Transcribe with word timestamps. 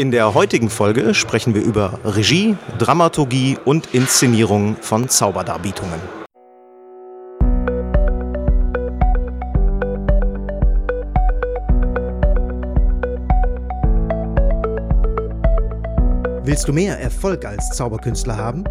In 0.00 0.12
der 0.12 0.32
heutigen 0.32 0.70
Folge 0.70 1.12
sprechen 1.12 1.56
wir 1.56 1.62
über 1.64 1.98
Regie, 2.04 2.56
Dramaturgie 2.78 3.58
und 3.64 3.92
Inszenierung 3.92 4.76
von 4.80 5.08
Zauberdarbietungen. 5.08 5.98
Willst 16.44 16.68
du 16.68 16.72
mehr 16.72 17.00
Erfolg 17.00 17.44
als 17.44 17.68
Zauberkünstler 17.70 18.36
haben? 18.36 18.62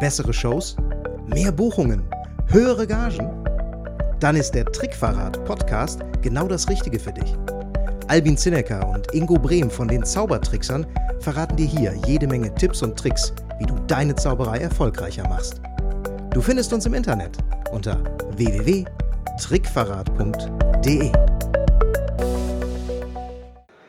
Bessere 0.00 0.32
Shows? 0.32 0.74
Mehr 1.28 1.52
Buchungen? 1.52 2.02
Höhere 2.48 2.88
Gagen? 2.88 3.30
Dann 4.18 4.34
ist 4.34 4.50
der 4.56 4.64
Trickverrat 4.64 5.44
Podcast 5.44 6.00
genau 6.22 6.48
das 6.48 6.68
Richtige 6.68 6.98
für 6.98 7.12
dich. 7.12 7.36
Albin 8.10 8.36
Zinecker 8.36 8.86
und 8.88 9.14
Ingo 9.14 9.34
Brehm 9.34 9.70
von 9.70 9.86
den 9.86 10.04
Zaubertricksern 10.04 10.84
verraten 11.20 11.54
dir 11.54 11.66
hier 11.66 11.94
jede 12.08 12.26
Menge 12.26 12.52
Tipps 12.56 12.82
und 12.82 12.98
Tricks, 12.98 13.32
wie 13.60 13.66
du 13.66 13.76
deine 13.86 14.16
Zauberei 14.16 14.58
erfolgreicher 14.58 15.28
machst. 15.28 15.60
Du 16.32 16.40
findest 16.40 16.72
uns 16.72 16.86
im 16.86 16.94
Internet 16.94 17.38
unter 17.70 18.02
www.trickverrat.de. 18.36 21.29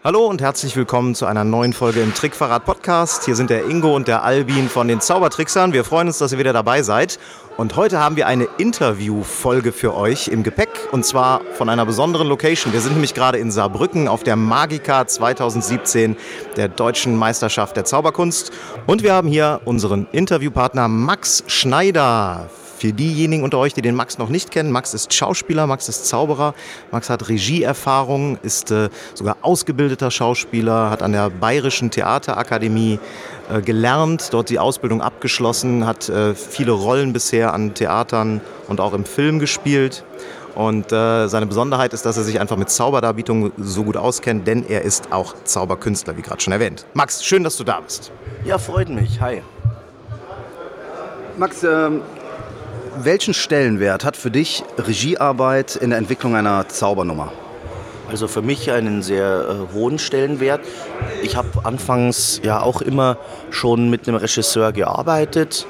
Hallo 0.04 0.26
und 0.26 0.42
herzlich 0.42 0.76
willkommen 0.76 1.14
zu 1.14 1.28
einer 1.28 1.44
neuen 1.44 1.74
Folge 1.74 2.02
im 2.02 2.16
Trickverrat 2.16 2.66
Podcast. 2.66 3.26
Hier 3.26 3.36
sind 3.36 3.52
der 3.52 3.70
Ingo 3.70 3.96
und 3.96 4.08
der 4.08 4.24
Albin 4.24 4.68
von 4.68 4.88
den 4.88 5.00
Zaubertricksern. 5.00 5.74
Wir 5.74 5.84
freuen 5.84 6.08
uns, 6.08 6.18
dass 6.18 6.32
ihr 6.32 6.40
wieder 6.40 6.54
dabei 6.54 6.82
seid. 6.82 7.20
Und 7.56 7.76
heute 7.76 8.00
haben 8.00 8.16
wir 8.16 8.26
eine 8.26 8.48
Interviewfolge 8.58 9.72
für 9.72 9.96
euch 9.96 10.28
im 10.28 10.42
Gepäck 10.42 10.70
und 10.92 11.06
zwar 11.06 11.42
von 11.54 11.70
einer 11.70 11.86
besonderen 11.86 12.28
Location. 12.28 12.74
Wir 12.74 12.82
sind 12.82 12.94
nämlich 12.94 13.14
gerade 13.14 13.38
in 13.38 13.52
Saarbrücken 13.52 14.08
auf 14.08 14.24
der 14.24 14.38
Magica 14.38 15.06
2017 15.06 16.18
der 16.58 16.68
Deutschen 16.68 17.16
Meisterschaft 17.16 17.78
der 17.78 17.86
Zauberkunst. 17.86 18.52
Und 18.88 19.04
wir 19.04 19.14
haben 19.14 19.28
hier 19.28 19.62
unseren 19.66 20.08
Interviewpartner 20.12 20.88
Max 20.88 21.44
Schneider. 21.46 22.50
Für 22.82 22.94
diejenigen 22.94 23.44
unter 23.44 23.60
euch, 23.60 23.76
die 23.76 23.84
den 23.84 23.94
Max 23.94 24.18
noch 24.18 24.30
nicht 24.30 24.50
kennen, 24.50 24.72
Max 24.72 24.96
ist 24.96 25.14
Schauspieler, 25.14 25.68
Max 25.68 25.88
ist 25.88 26.08
Zauberer, 26.08 26.56
Max 26.90 27.12
hat 27.12 27.30
Regieerfahrung, 27.30 28.40
ist 28.42 28.72
äh, 28.72 28.90
sogar 29.14 29.38
ausgebildeter 29.44 30.10
Schauspieler, 30.10 30.90
hat 30.90 31.04
an 31.04 31.12
der 31.12 31.30
Bayerischen 31.30 31.92
Theaterakademie 31.92 32.98
äh, 33.52 33.62
gelernt, 33.62 34.30
dort 34.32 34.50
die 34.50 34.58
Ausbildung 34.58 35.04
abgeschlossen, 35.04 35.86
hat 35.86 36.10
äh, 36.10 36.34
viele 36.34 36.72
Rollen 36.72 37.14
bisher 37.14 37.54
an 37.54 37.76
Theatern 37.76 38.42
und 38.68 38.82
auch 38.82 38.94
im 38.94 39.06
Film 39.06 39.38
gespielt. 39.38 40.04
Und 40.56 40.92
äh, 40.92 41.28
seine 41.28 41.46
Besonderheit 41.46 41.94
ist, 41.94 42.08
dass 42.08 42.18
er 42.18 42.24
sich 42.24 42.40
einfach 42.40 42.58
mit 42.58 42.72
Zauberdarbietungen 42.72 43.52
so 43.60 43.84
gut 43.84 43.96
auskennt, 43.96 44.48
denn 44.48 44.66
er 44.68 44.82
ist 44.82 45.12
auch 45.12 45.36
Zauberkünstler, 45.44 46.18
wie 46.18 46.24
gerade 46.24 46.42
schon 46.42 46.52
erwähnt. 46.52 46.88
Max, 46.96 47.24
schön, 47.24 47.44
dass 47.44 47.58
du 47.58 47.64
da 47.64 47.80
bist. 47.80 48.12
Ja, 48.44 48.58
freut 48.58 48.90
mich. 48.90 49.22
Hi. 49.22 49.44
Max, 51.38 51.64
ähm, 51.64 52.02
welchen 52.98 53.34
Stellenwert 53.34 54.04
hat 54.04 54.18
für 54.18 54.32
dich 54.32 54.64
Regiearbeit 54.78 55.76
in 55.76 55.90
der 55.92 56.00
Entwicklung 56.00 56.36
einer 56.36 56.68
Zaubernummer? 56.68 57.32
Also 58.10 58.28
für 58.28 58.42
mich 58.42 58.72
einen 58.72 59.02
sehr 59.02 59.68
äh, 59.72 59.74
hohen 59.74 59.98
Stellenwert. 59.98 60.62
Ich 61.24 61.38
habe 61.38 61.48
anfangs 61.64 62.42
ja 62.44 62.62
auch 62.62 62.82
immer 62.82 63.18
schon 63.50 63.90
mit 63.90 64.08
einem 64.08 64.18
Regisseur 64.18 64.74
gearbeitet 64.74 65.66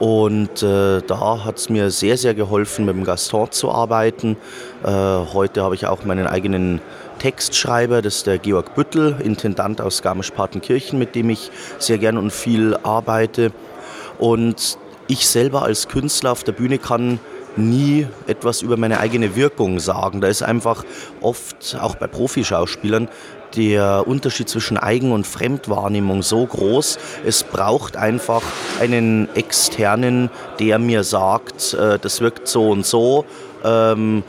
und 0.00 0.62
äh, 0.62 1.00
da 1.00 1.44
hat 1.44 1.58
es 1.58 1.68
mir 1.68 1.90
sehr, 1.90 2.16
sehr 2.16 2.34
geholfen, 2.34 2.84
mit 2.84 2.96
dem 2.96 3.04
Gaston 3.04 3.50
zu 3.52 3.70
arbeiten. 3.70 4.36
Äh, 4.84 4.90
heute 4.90 5.62
habe 5.62 5.76
ich 5.76 5.86
auch 5.86 6.04
meinen 6.04 6.26
eigenen 6.26 6.80
Textschreiber, 7.20 8.02
das 8.02 8.16
ist 8.16 8.26
der 8.26 8.38
Georg 8.38 8.74
Büttel, 8.74 9.16
Intendant 9.22 9.80
aus 9.80 10.02
Garmisch-Partenkirchen, 10.02 10.98
mit 10.98 11.14
dem 11.14 11.30
ich 11.30 11.50
sehr 11.78 11.98
gern 11.98 12.18
und 12.18 12.32
viel 12.32 12.76
arbeite. 12.82 13.52
Und 14.18 14.78
ich 15.08 15.28
selber 15.28 15.62
als 15.62 15.88
Künstler 15.88 16.32
auf 16.32 16.44
der 16.44 16.52
Bühne 16.52 16.78
kann 16.78 17.20
nie 17.56 18.06
etwas 18.26 18.62
über 18.62 18.76
meine 18.76 19.00
eigene 19.00 19.34
Wirkung 19.34 19.80
sagen. 19.80 20.20
Da 20.20 20.28
ist 20.28 20.42
einfach 20.42 20.84
oft, 21.20 21.76
auch 21.80 21.94
bei 21.94 22.06
Profischauspielern, 22.06 23.08
der 23.54 24.06
Unterschied 24.06 24.48
zwischen 24.48 24.76
Eigen- 24.76 25.12
und 25.12 25.26
Fremdwahrnehmung 25.26 26.22
so 26.22 26.44
groß. 26.44 26.98
Es 27.24 27.42
braucht 27.42 27.96
einfach 27.96 28.42
einen 28.80 29.34
externen, 29.34 30.30
der 30.58 30.78
mir 30.78 31.04
sagt, 31.04 31.74
äh, 31.74 31.98
das 31.98 32.20
wirkt 32.20 32.48
so 32.48 32.68
und 32.68 32.84
so. 32.84 33.24
Ähm, 33.64 34.22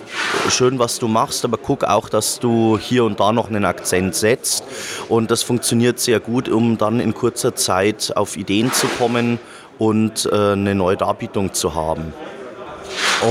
schön, 0.50 0.80
was 0.80 1.00
du 1.00 1.08
machst, 1.08 1.44
aber 1.44 1.58
guck 1.58 1.84
auch, 1.84 2.10
dass 2.10 2.40
du 2.40 2.78
hier 2.78 3.04
und 3.04 3.20
da 3.20 3.34
noch 3.34 3.50
einen 3.50 3.66
Akzent 3.66 4.16
setzt. 4.16 4.64
Und 5.10 5.30
das 5.30 5.44
funktioniert 5.44 6.00
sehr 6.00 6.20
gut, 6.20 6.48
um 6.48 6.78
dann 6.78 7.00
in 7.00 7.14
kurzer 7.14 7.54
Zeit 7.54 8.14
auf 8.16 8.38
Ideen 8.38 8.72
zu 8.72 8.88
kommen 8.88 9.40
und 9.78 10.30
äh, 10.32 10.54
eine 10.54 10.76
neue 10.76 10.98
Darbietung 10.98 11.54
zu 11.54 11.76
haben. 11.76 12.14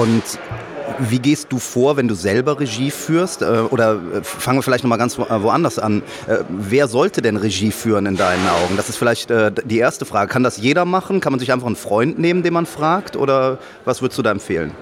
Und 0.01 0.23
wie 0.99 1.19
gehst 1.19 1.49
du 1.51 1.59
vor, 1.59 1.97
wenn 1.97 2.09
du 2.09 2.15
selber 2.15 2.59
Regie 2.61 2.91
führst? 2.91 3.43
Äh, 3.43 3.45
oder 3.71 3.95
äh, 3.95 4.23
fangen 4.23 4.59
wir 4.59 4.62
vielleicht 4.62 4.84
nochmal 4.84 4.99
ganz 4.99 5.19
woanders 5.19 5.79
an. 5.79 6.03
Wer 6.49 6.89
sollte 6.89 7.23
denn 7.23 7.37
Regie 7.37 7.71
führen 7.71 8.07
in 8.07 8.17
deinen 8.17 8.47
Augen? 8.49 8.77
Das 8.77 8.89
ist 8.89 8.97
vielleicht 8.97 9.31
die 9.31 9.79
erste 9.79 10.05
Frage. 10.05 10.31
Kann 10.31 10.43
das 10.43 10.57
jeder 10.57 10.84
machen? 10.84 11.21
Kann 11.21 11.33
man 11.33 11.41
sich 11.41 11.53
einfach 11.53 11.67
einen 11.67 11.77
Freund 11.77 12.19
nehmen, 12.19 12.43
den 12.43 12.53
man 12.53 12.67
fragt? 12.67 13.17
Oder 13.17 13.59
was 13.84 14.03
würdest 14.03 14.19
du 14.19 14.23
da 14.23 14.31
empfehlen? 14.31 14.73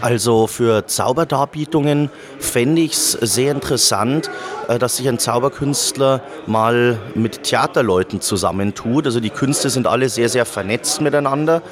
Also 0.00 0.46
für 0.46 0.86
Zauberdarbietungen 0.86 2.10
fände 2.38 2.82
ich 2.82 2.92
es 2.92 3.12
sehr 3.12 3.52
interessant, 3.52 4.30
äh, 4.68 4.78
dass 4.78 4.96
sich 4.96 5.08
ein 5.08 5.18
Zauberkünstler 5.18 6.22
mal 6.46 6.98
mit 7.14 7.44
Theaterleuten 7.44 8.20
zusammentut. 8.20 9.06
Also 9.06 9.20
die 9.20 9.30
Künste 9.30 9.70
sind 9.70 9.86
alle 9.86 10.08
sehr, 10.08 10.28
sehr 10.28 10.44
vernetzt 10.44 11.00
miteinander 11.00 11.62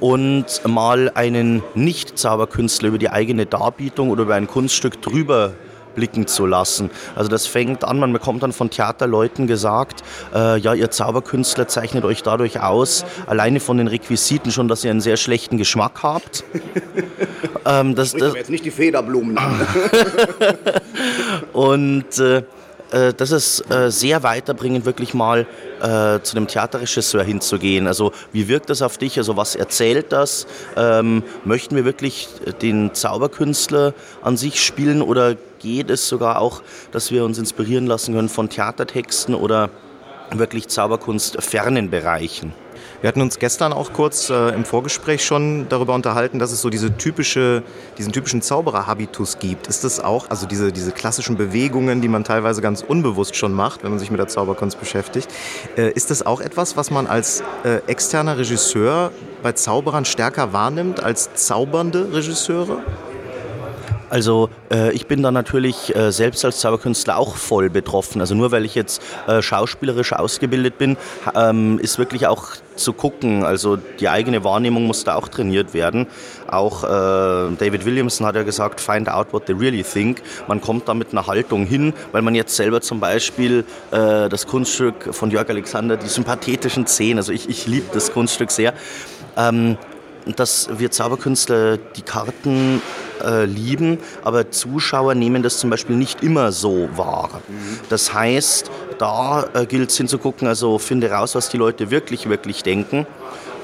und 0.00 0.46
mal 0.66 1.10
einen 1.14 1.62
Nicht-Zauberkünstler 1.74 2.88
über 2.88 2.98
die 2.98 3.10
eigene 3.10 3.46
Darbietung 3.46 4.10
oder 4.10 4.22
über 4.22 4.34
ein 4.34 4.46
Kunststück 4.46 5.00
drüber 5.02 5.54
blicken 5.96 6.28
zu 6.28 6.46
lassen. 6.46 6.90
Also 7.16 7.28
das 7.28 7.46
fängt 7.46 7.82
an, 7.82 7.98
man 7.98 8.12
bekommt 8.12 8.44
dann 8.44 8.52
von 8.52 8.70
Theaterleuten 8.70 9.48
gesagt, 9.48 10.04
äh, 10.32 10.58
ja, 10.58 10.74
ihr 10.74 10.90
Zauberkünstler 10.90 11.66
zeichnet 11.66 12.04
euch 12.04 12.22
dadurch 12.22 12.60
aus, 12.60 13.04
alleine 13.26 13.58
von 13.58 13.78
den 13.78 13.88
Requisiten 13.88 14.52
schon, 14.52 14.68
dass 14.68 14.84
ihr 14.84 14.92
einen 14.92 15.00
sehr 15.00 15.16
schlechten 15.16 15.56
Geschmack 15.56 16.02
habt. 16.02 16.44
ähm, 17.66 17.94
das, 17.96 18.12
das 18.12 18.34
jetzt 18.34 18.50
nicht 18.50 18.64
die 18.64 18.70
Federblumen 18.70 19.36
an. 19.38 19.66
Und 21.52 22.18
äh, 22.18 22.42
äh, 22.90 23.12
das 23.14 23.32
ist 23.32 23.70
äh, 23.70 23.90
sehr 23.90 24.22
weiterbringend, 24.22 24.84
wirklich 24.84 25.14
mal 25.14 25.46
äh, 25.80 26.20
zu 26.22 26.36
einem 26.36 26.46
Theaterregisseur 26.46 27.22
hinzugehen. 27.22 27.86
Also 27.86 28.12
wie 28.32 28.48
wirkt 28.48 28.70
das 28.70 28.82
auf 28.82 28.98
dich? 28.98 29.18
Also 29.18 29.36
was 29.36 29.54
erzählt 29.54 30.12
das? 30.12 30.46
Ähm, 30.76 31.22
möchten 31.44 31.76
wir 31.76 31.84
wirklich 31.84 32.28
den 32.62 32.94
Zauberkünstler 32.94 33.94
an 34.22 34.36
sich 34.36 34.62
spielen 34.62 35.02
oder 35.02 35.36
geht 35.58 35.90
es 35.90 36.08
sogar 36.08 36.40
auch, 36.40 36.62
dass 36.92 37.10
wir 37.10 37.24
uns 37.24 37.38
inspirieren 37.38 37.86
lassen 37.86 38.14
können 38.14 38.28
von 38.28 38.48
Theatertexten 38.48 39.34
oder 39.34 39.70
wirklich 40.30 40.68
Zauberkunst 40.68 41.42
fernen 41.42 41.90
Bereichen? 41.90 42.52
Wir 43.02 43.08
hatten 43.08 43.20
uns 43.20 43.38
gestern 43.38 43.72
auch 43.72 43.92
kurz 43.92 44.30
äh, 44.30 44.48
im 44.54 44.64
Vorgespräch 44.64 45.24
schon 45.24 45.68
darüber 45.68 45.94
unterhalten, 45.94 46.38
dass 46.38 46.50
es 46.50 46.62
so 46.62 46.70
diese 46.70 46.96
typische, 46.96 47.62
diesen 47.98 48.12
typischen 48.12 48.40
Zaubererhabitus 48.40 49.38
gibt. 49.38 49.66
Ist 49.66 49.84
das 49.84 50.00
auch, 50.00 50.30
also 50.30 50.46
diese, 50.46 50.72
diese 50.72 50.92
klassischen 50.92 51.36
Bewegungen, 51.36 52.00
die 52.00 52.08
man 52.08 52.24
teilweise 52.24 52.62
ganz 52.62 52.82
unbewusst 52.82 53.36
schon 53.36 53.52
macht, 53.52 53.84
wenn 53.84 53.90
man 53.90 53.98
sich 53.98 54.10
mit 54.10 54.18
der 54.18 54.28
Zauberkunst 54.28 54.80
beschäftigt, 54.80 55.28
äh, 55.76 55.90
ist 55.90 56.10
das 56.10 56.24
auch 56.24 56.40
etwas, 56.40 56.76
was 56.76 56.90
man 56.90 57.06
als 57.06 57.42
äh, 57.64 57.76
externer 57.86 58.38
Regisseur 58.38 59.12
bei 59.42 59.52
Zauberern 59.52 60.04
stärker 60.04 60.52
wahrnimmt 60.52 61.02
als 61.02 61.34
zaubernde 61.34 62.12
Regisseure? 62.12 62.82
Also 64.08 64.50
äh, 64.72 64.92
ich 64.92 65.06
bin 65.06 65.22
da 65.22 65.30
natürlich 65.30 65.94
äh, 65.94 66.12
selbst 66.12 66.44
als 66.44 66.60
Zauberkünstler 66.60 67.16
auch 67.16 67.36
voll 67.36 67.70
betroffen. 67.70 68.20
Also 68.20 68.34
nur 68.34 68.52
weil 68.52 68.64
ich 68.64 68.74
jetzt 68.74 69.02
äh, 69.26 69.42
schauspielerisch 69.42 70.12
ausgebildet 70.12 70.78
bin, 70.78 70.96
ähm, 71.34 71.78
ist 71.80 71.98
wirklich 71.98 72.26
auch 72.26 72.48
zu 72.76 72.92
gucken. 72.92 73.44
Also 73.44 73.76
die 73.76 74.08
eigene 74.08 74.44
Wahrnehmung 74.44 74.84
muss 74.84 75.04
da 75.04 75.16
auch 75.16 75.28
trainiert 75.28 75.74
werden. 75.74 76.06
Auch 76.46 76.84
äh, 76.84 76.86
David 76.86 77.84
Williamson 77.84 78.26
hat 78.26 78.36
ja 78.36 78.42
gesagt, 78.42 78.80
find 78.80 79.08
out 79.08 79.32
what 79.32 79.46
they 79.46 79.54
really 79.54 79.82
think. 79.82 80.22
Man 80.46 80.60
kommt 80.60 80.88
da 80.88 80.94
mit 80.94 81.12
einer 81.12 81.26
Haltung 81.26 81.66
hin, 81.66 81.92
weil 82.12 82.22
man 82.22 82.34
jetzt 82.34 82.54
selber 82.54 82.80
zum 82.80 83.00
Beispiel 83.00 83.64
äh, 83.90 84.28
das 84.28 84.46
Kunststück 84.46 85.14
von 85.14 85.30
Jörg 85.30 85.48
Alexander, 85.48 85.96
die 85.96 86.08
sympathetischen 86.08 86.86
Szenen, 86.86 87.18
also 87.18 87.32
ich, 87.32 87.48
ich 87.48 87.66
liebe 87.66 87.86
das 87.92 88.12
Kunststück 88.12 88.50
sehr, 88.50 88.74
ähm, 89.36 89.76
dass 90.34 90.68
wir 90.76 90.90
Zauberkünstler 90.90 91.76
die 91.76 92.02
Karten 92.02 92.82
äh, 93.24 93.44
lieben, 93.44 93.98
aber 94.24 94.50
Zuschauer 94.50 95.14
nehmen 95.14 95.42
das 95.42 95.58
zum 95.58 95.70
Beispiel 95.70 95.96
nicht 95.96 96.22
immer 96.22 96.50
so 96.50 96.88
wahr. 96.96 97.42
Mhm. 97.46 97.78
Das 97.88 98.12
heißt, 98.12 98.70
da 98.98 99.46
äh, 99.54 99.66
gilt 99.66 99.90
es 99.90 99.96
hinzugucken, 99.96 100.48
also 100.48 100.78
finde 100.78 101.10
raus, 101.10 101.34
was 101.34 101.48
die 101.48 101.58
Leute 101.58 101.90
wirklich, 101.90 102.28
wirklich 102.28 102.62
denken. 102.62 103.06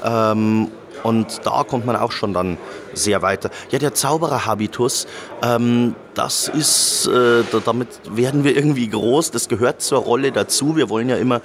Ähm, 0.03 0.69
Und 1.03 1.41
da 1.43 1.63
kommt 1.63 1.85
man 1.85 1.97
auch 1.97 2.13
schon 2.13 2.33
dann 2.33 2.57
sehr 2.93 3.21
weiter. 3.21 3.49
Ja, 3.71 3.79
der 3.79 3.93
Zauberer-Habitus, 3.93 5.05
ähm, 5.41 5.95
das 6.13 6.47
ist, 6.47 7.07
äh, 7.07 7.43
damit 7.65 7.89
werden 8.09 8.45
wir 8.45 8.55
irgendwie 8.55 8.87
groß, 8.87 9.31
das 9.31 9.49
gehört 9.49 9.81
zur 9.81 9.99
Rolle 9.99 10.31
dazu. 10.31 10.77
Wir 10.77 10.87
wollen 10.89 11.09
ja 11.09 11.17
immer 11.17 11.41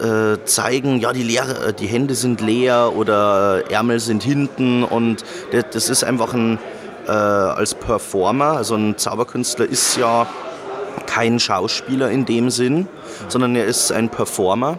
äh, 0.00 0.44
zeigen, 0.44 1.00
ja, 1.00 1.12
die, 1.12 1.22
leere, 1.22 1.68
äh, 1.68 1.72
die 1.72 1.86
Hände 1.86 2.14
sind 2.14 2.40
leer 2.40 2.92
oder 2.94 3.70
Ärmel 3.70 4.00
sind 4.00 4.22
hinten 4.22 4.84
und 4.84 5.24
das, 5.52 5.64
das 5.72 5.88
ist 5.88 6.04
einfach 6.04 6.34
ein, 6.34 6.58
äh, 7.06 7.10
als 7.10 7.74
Performer, 7.74 8.56
also 8.56 8.74
ein 8.74 8.98
Zauberkünstler 8.98 9.66
ist 9.66 9.96
ja 9.96 10.26
kein 11.06 11.38
Schauspieler 11.38 12.10
in 12.10 12.24
dem 12.24 12.50
Sinn, 12.50 12.88
sondern 13.28 13.56
er 13.56 13.64
ist 13.64 13.92
ein 13.92 14.10
Performer. 14.10 14.78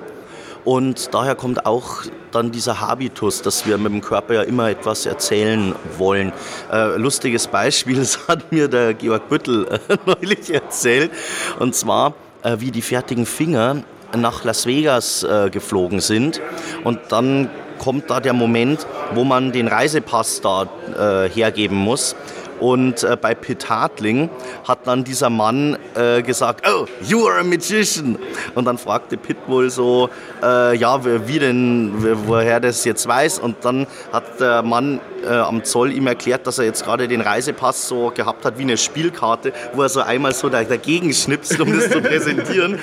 Und 0.66 1.14
daher 1.14 1.36
kommt 1.36 1.66
auch 1.66 2.04
dann 2.32 2.52
dieser 2.52 2.82
Habitus, 2.82 3.42
dass 3.42 3.66
wir 3.66 3.78
mit 3.78 3.94
dem 3.94 4.02
Körper 4.02 4.34
ja 4.34 4.42
immer 4.42 4.70
etwas 4.70 5.06
erzählen 5.06 5.74
wollen. 5.98 6.34
Äh, 6.70 6.98
lustiges 6.98 7.48
Beispiel, 7.48 7.96
das 8.00 8.28
hat 8.28 8.52
mir 8.52 8.68
der 8.68 8.94
Georg 8.94 9.30
Büttel 9.30 9.66
äh, 9.66 9.98
neulich 10.06 10.54
erzählt. 10.54 11.12
Und 11.60 11.74
zwar, 11.74 12.16
äh, 12.44 12.58
wie 12.60 12.72
die 12.72 12.82
fertigen 12.82 13.26
Finger 13.26 13.84
nach 14.16 14.44
Las 14.44 14.66
Vegas 14.66 15.24
äh, 15.24 15.50
geflogen 15.50 16.00
sind. 16.00 16.42
Und 16.84 17.00
dann 17.10 17.50
kommt 17.78 18.10
da 18.10 18.20
der 18.20 18.34
Moment, 18.34 18.86
wo 19.14 19.24
man 19.24 19.52
den 19.52 19.68
Reisepass 19.68 20.42
da 20.42 20.68
äh, 20.98 21.30
hergeben 21.30 21.78
muss. 21.78 22.16
Und 22.60 23.04
äh, 23.04 23.16
bei 23.20 23.36
Pitt 23.36 23.70
Hartling 23.70 24.30
hat 24.68 24.88
dann 24.88 25.04
dieser 25.04 25.30
Mann 25.30 25.78
äh, 25.96 26.24
gesagt, 26.24 26.68
oh, 26.68 26.86
you 27.04 27.28
are 27.28 27.40
a 27.40 27.44
magician. 27.44 28.18
Und 28.56 28.66
dann 28.66 28.78
fragte 28.78 29.16
Pitt 29.16 29.38
wohl 29.46 29.70
so, 29.70 30.10
äh, 30.42 30.76
ja, 30.76 31.00
wie 31.28 31.40
denn, 31.40 31.94
woher 32.26 32.60
das 32.60 32.84
jetzt 32.84 33.08
weiß. 33.08 33.40
Und 33.40 33.58
dann 33.64 33.86
hat 34.12 34.40
der 34.40 34.64
Mann 34.64 35.00
äh, 35.28 35.34
am 35.34 35.64
Zoll 35.64 35.92
ihm 35.92 36.08
erklärt, 36.08 36.48
dass 36.48 36.60
er 36.60 36.66
jetzt 36.66 36.84
gerade 36.84 37.08
den 37.08 37.22
Reisepass 37.22 37.88
so 37.88 38.12
gehabt 38.14 38.46
hat 38.46 38.58
wie 38.58 38.64
eine 38.64 38.78
Spielkarte, 38.78 39.54
wo 39.74 39.82
er 39.82 39.90
so 39.90 40.02
einmal 40.02 40.34
so 40.34 40.50
dagegen 40.50 41.14
schnipst, 41.14 41.60
um 41.60 41.78
das 41.78 41.90
zu 41.90 42.02
präsentieren. 42.02 42.80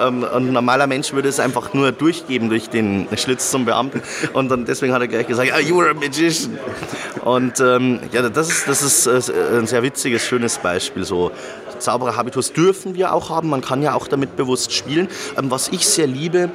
Ähm, 0.00 0.24
ein 0.24 0.52
normaler 0.52 0.86
Mensch 0.86 1.12
würde 1.12 1.28
es 1.28 1.40
einfach 1.40 1.74
nur 1.74 1.92
durchgeben 1.92 2.48
durch 2.48 2.68
den 2.68 3.08
Schlitz 3.16 3.50
zum 3.50 3.64
Beamten. 3.64 4.02
Und 4.32 4.50
dann 4.50 4.64
deswegen 4.64 4.92
hat 4.92 5.00
er 5.00 5.08
gleich 5.08 5.26
gesagt, 5.26 5.50
oh, 5.56 5.60
you 5.60 5.80
a 5.80 5.94
magician. 5.94 6.58
Und 7.24 7.60
ähm, 7.60 8.00
ja, 8.12 8.28
das 8.28 8.48
ist, 8.48 8.68
das 8.68 8.82
ist 8.82 9.06
äh, 9.06 9.58
ein 9.58 9.66
sehr 9.66 9.82
witziges, 9.82 10.22
schönes 10.22 10.58
Beispiel. 10.58 11.04
So 11.04 11.32
Zauberer-Habitus 11.78 12.52
dürfen 12.52 12.94
wir 12.94 13.12
auch 13.12 13.30
haben, 13.30 13.48
man 13.48 13.60
kann 13.60 13.82
ja 13.82 13.94
auch 13.94 14.08
damit 14.08 14.36
bewusst 14.36 14.72
spielen. 14.72 15.08
Ähm, 15.36 15.50
was 15.50 15.68
ich 15.68 15.86
sehr 15.86 16.06
liebe 16.06 16.50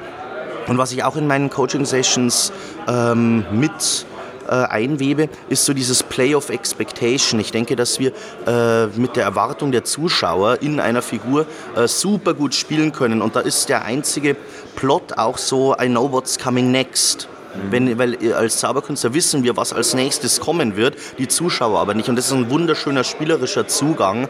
und 0.66 0.78
was 0.78 0.92
ich 0.92 1.04
auch 1.04 1.16
in 1.16 1.26
meinen 1.26 1.50
Coaching-Sessions 1.50 2.52
ähm, 2.88 3.44
mit 3.52 4.06
einwebe, 4.52 5.28
ist 5.48 5.64
so 5.64 5.72
dieses 5.72 6.02
Play 6.02 6.34
of 6.34 6.50
Expectation. 6.50 7.40
Ich 7.40 7.52
denke, 7.52 7.76
dass 7.76 7.98
wir 7.98 8.12
äh, 8.46 8.86
mit 8.98 9.16
der 9.16 9.24
Erwartung 9.24 9.72
der 9.72 9.84
Zuschauer 9.84 10.62
in 10.62 10.80
einer 10.80 11.02
Figur 11.02 11.46
äh, 11.76 11.88
super 11.88 12.34
gut 12.34 12.54
spielen 12.54 12.92
können. 12.92 13.22
Und 13.22 13.36
da 13.36 13.40
ist 13.40 13.68
der 13.68 13.84
einzige 13.84 14.36
Plot 14.76 15.18
auch 15.18 15.38
so, 15.38 15.74
I 15.80 15.86
know 15.86 16.10
what's 16.10 16.38
coming 16.38 16.70
next. 16.70 17.28
Wenn, 17.70 17.98
weil 17.98 18.22
äh, 18.22 18.32
als 18.32 18.58
Zauberkünstler 18.58 19.14
wissen 19.14 19.42
wir, 19.44 19.56
was 19.56 19.72
als 19.72 19.94
nächstes 19.94 20.40
kommen 20.40 20.76
wird, 20.76 20.96
die 21.18 21.28
Zuschauer 21.28 21.80
aber 21.80 21.94
nicht. 21.94 22.08
Und 22.08 22.16
das 22.16 22.26
ist 22.26 22.32
ein 22.32 22.50
wunderschöner 22.50 23.04
spielerischer 23.04 23.68
Zugang, 23.68 24.28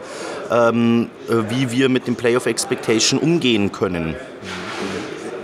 ähm, 0.51 1.09
äh, 1.29 1.49
wie 1.49 1.71
wir 1.71 1.89
mit 1.89 2.07
dem 2.07 2.15
Play 2.15 2.35
of 2.35 2.45
Expectation 2.45 3.19
umgehen 3.19 3.71
können. 3.71 4.15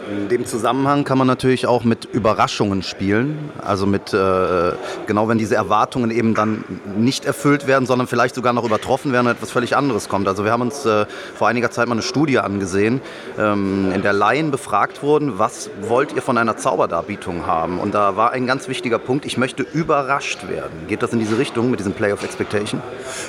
In 0.10 0.28
dem 0.28 0.46
Zusammenhang 0.46 1.04
kann 1.04 1.18
man 1.18 1.28
natürlich 1.28 1.68
auch 1.68 1.84
mit 1.84 2.06
Überraschungen 2.06 2.82
spielen. 2.82 3.52
Also 3.62 3.86
mit, 3.86 4.14
äh, 4.14 4.72
genau 5.06 5.28
wenn 5.28 5.38
diese 5.38 5.56
Erwartungen 5.56 6.10
eben 6.10 6.34
dann 6.34 6.64
nicht 6.98 7.26
erfüllt 7.26 7.68
werden, 7.68 7.86
sondern 7.86 8.08
vielleicht 8.08 8.34
sogar 8.34 8.54
noch 8.54 8.64
übertroffen 8.64 9.12
werden 9.14 9.28
und 9.28 9.34
etwas 9.34 9.52
völlig 9.52 9.76
anderes 9.78 10.10
kommt. 10.10 10.28
Also 10.28 10.46
wir 10.46 10.52
haben 10.52 10.62
uns 10.62 10.86
äh, 10.86 11.06
vor 11.36 11.48
einiger 11.48 11.70
Zeit 11.70 11.88
mal 11.88 11.94
eine 11.94 12.02
Studie 12.02 12.40
angesehen, 12.40 13.02
ähm, 13.38 13.92
in 13.94 14.02
der 14.02 14.14
Laien 14.14 14.50
befragt 14.50 15.04
wurden, 15.04 15.38
was 15.38 15.70
wollt 15.82 16.14
ihr 16.14 16.24
von 16.24 16.38
einer 16.38 16.58
Zauberdarbietung 16.58 17.46
haben? 17.46 17.80
Und 17.80 17.94
da 17.94 18.16
war 18.16 18.32
ein 18.32 18.48
ganz 18.48 18.68
wichtiger 18.68 18.98
Punkt, 18.98 19.26
ich 19.26 19.38
möchte 19.38 19.64
überrascht 19.74 20.48
werden. 20.50 20.88
Geht 20.88 21.04
das 21.04 21.14
in 21.14 21.20
diese 21.20 21.38
Richtung 21.38 21.70
mit 21.70 21.80
diesem 21.80 21.94
Play 21.94 22.14
of 22.14 22.24
Expectation? 22.24 22.82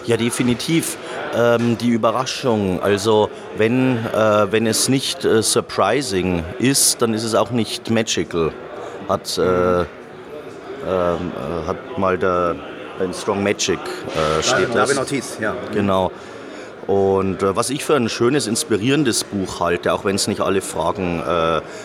Ja, 0.07 0.17
definitiv. 0.17 0.97
Ähm, 1.33 1.79
die 1.79 1.91
Überraschung, 1.91 2.83
also 2.83 3.31
wenn, 3.57 3.99
äh, 3.99 4.51
wenn 4.51 4.67
es 4.67 4.89
nicht 4.89 5.25
äh, 5.25 5.43
surprising 5.43 6.43
ist, 6.59 7.03
dann 7.03 7.15
ist 7.15 7.23
es 7.23 7.37
auch 7.37 7.53
nicht 7.53 7.89
magical. 7.89 8.53
Hat, 9.09 9.39
äh, 9.39 9.83
äh, 9.83 9.85
hat 11.67 11.99
mal 11.99 12.19
der 12.19 12.57
in 12.99 13.15
Strong 13.15 13.43
Magic 13.43 13.79
äh, 13.79 14.43
steht 14.43 14.75
ja, 14.75 14.75
das. 14.75 14.99
Ortiz, 14.99 15.39
ja. 15.41 15.55
Genau. 15.73 16.11
Und 16.87 17.43
äh, 17.43 17.55
was 17.55 17.71
ich 17.71 17.85
für 17.85 17.95
ein 17.95 18.09
schönes, 18.09 18.49
inspirierendes 18.49 19.23
Buch 19.23 19.61
halte, 19.61 19.93
auch 19.93 20.05
wenn 20.05 20.17
es 20.17 20.27
nicht 20.27 20.41
alle 20.41 20.61
Fragen 20.61 21.23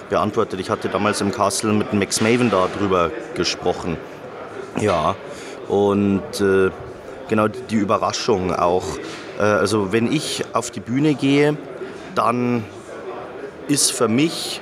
beantwortet. 0.10 0.60
Ich 0.60 0.72
hatte 0.72 0.90
damals 0.90 1.22
im 1.22 1.32
Castle 1.32 1.72
mit 1.74 1.94
Max 1.94 2.20
Maven 2.20 2.50
darüber 2.50 3.12
gesprochen. 3.36 3.98
Ja, 4.82 5.16
und 5.70 6.24
genau 7.28 7.48
die 7.48 7.76
Überraschung 7.76 8.54
auch. 8.54 8.86
Äh, 9.38 9.44
also 9.44 9.92
wenn 9.92 10.12
ich 10.12 10.44
auf 10.54 10.72
die 10.72 10.80
Bühne 10.80 11.16
gehe, 11.16 11.58
dann 12.16 12.64
ist 13.68 13.92
für 13.92 14.08
mich 14.08 14.62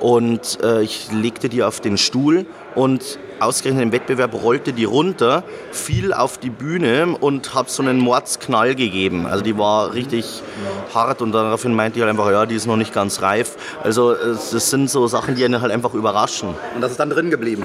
Und 0.00 0.58
äh, 0.62 0.82
ich 0.82 1.12
legte 1.12 1.48
die 1.48 1.62
auf 1.62 1.80
den 1.80 1.98
Stuhl 1.98 2.46
und 2.74 3.18
ausgerechnet 3.40 3.82
im 3.82 3.92
Wettbewerb 3.92 4.34
rollte 4.34 4.72
die 4.72 4.84
runter, 4.84 5.44
fiel 5.72 6.12
auf 6.12 6.38
die 6.38 6.50
Bühne 6.50 7.16
und 7.20 7.54
hat 7.54 7.70
so 7.70 7.82
einen 7.82 7.98
Mordsknall 7.98 8.74
gegeben. 8.74 9.26
Also 9.26 9.42
die 9.42 9.56
war 9.58 9.94
richtig 9.94 10.42
hart 10.94 11.22
und 11.22 11.32
daraufhin 11.32 11.74
meinte 11.74 11.98
ich 11.98 12.02
halt 12.04 12.10
einfach, 12.10 12.30
ja, 12.30 12.46
die 12.46 12.54
ist 12.54 12.66
noch 12.66 12.76
nicht 12.76 12.94
ganz 12.94 13.22
reif. 13.22 13.56
Also 13.82 14.14
das 14.14 14.70
sind 14.70 14.90
so 14.90 15.06
Sachen, 15.06 15.34
die 15.34 15.44
einen 15.44 15.60
halt 15.60 15.72
einfach 15.72 15.94
überraschen. 15.94 16.50
Und 16.74 16.80
das 16.80 16.92
ist 16.92 17.00
dann 17.00 17.10
drin 17.10 17.30
geblieben? 17.30 17.64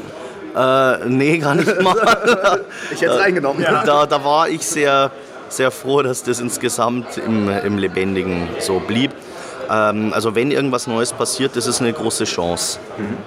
Äh, 0.56 1.10
nee, 1.10 1.38
gar 1.38 1.56
nicht 1.56 1.82
mal. 1.82 1.96
ich 2.92 3.02
hätte 3.02 3.14
es 3.14 3.20
reingenommen. 3.20 3.62
Ja. 3.62 3.84
Da, 3.84 4.06
da 4.06 4.24
war 4.24 4.48
ich 4.48 4.66
sehr, 4.66 5.12
sehr 5.50 5.72
froh, 5.72 6.02
dass 6.02 6.24
das 6.24 6.40
insgesamt 6.40 7.18
im, 7.18 7.50
im 7.50 7.78
Lebendigen 7.78 8.48
so 8.60 8.80
blieb. 8.80 9.12
Ähm, 9.70 10.14
also 10.14 10.36
wenn 10.36 10.52
irgendwas 10.52 10.88
Neues 10.88 11.14
passiert, 11.14 11.56
das 11.56 11.68
ist 11.68 11.82
eine 11.82 11.94
große 11.94 12.26
Chance. 12.26 12.80
Mhm. 12.98 13.18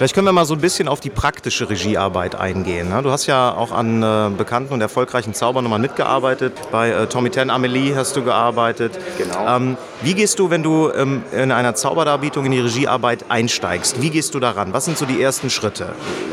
Vielleicht 0.00 0.14
können 0.14 0.28
wir 0.28 0.32
mal 0.32 0.46
so 0.46 0.54
ein 0.54 0.62
bisschen 0.62 0.88
auf 0.88 1.00
die 1.00 1.10
praktische 1.10 1.68
Regiearbeit 1.68 2.34
eingehen. 2.34 2.88
Ne? 2.88 3.02
Du 3.02 3.10
hast 3.10 3.26
ja 3.26 3.54
auch 3.54 3.70
an 3.70 4.02
äh, 4.02 4.30
bekannten 4.34 4.72
und 4.72 4.80
erfolgreichen 4.80 5.34
Zaubernummern 5.34 5.78
mitgearbeitet. 5.78 6.54
Bei 6.72 6.88
äh, 6.88 7.06
Tommy 7.06 7.28
Ten 7.28 7.50
Amelie 7.50 7.94
hast 7.94 8.16
du 8.16 8.24
gearbeitet. 8.24 8.98
Genau. 9.18 9.46
Ähm, 9.46 9.76
wie 10.00 10.14
gehst 10.14 10.38
du, 10.38 10.48
wenn 10.48 10.62
du 10.62 10.90
ähm, 10.90 11.22
in 11.32 11.52
einer 11.52 11.74
Zauberdarbietung 11.74 12.46
in 12.46 12.52
die 12.52 12.60
Regiearbeit 12.60 13.26
einsteigst? 13.28 14.00
Wie 14.00 14.08
gehst 14.08 14.34
du 14.34 14.40
daran? 14.40 14.72
Was 14.72 14.86
sind 14.86 14.96
so 14.96 15.04
die 15.04 15.20
ersten 15.20 15.50
Schritte? 15.50 15.88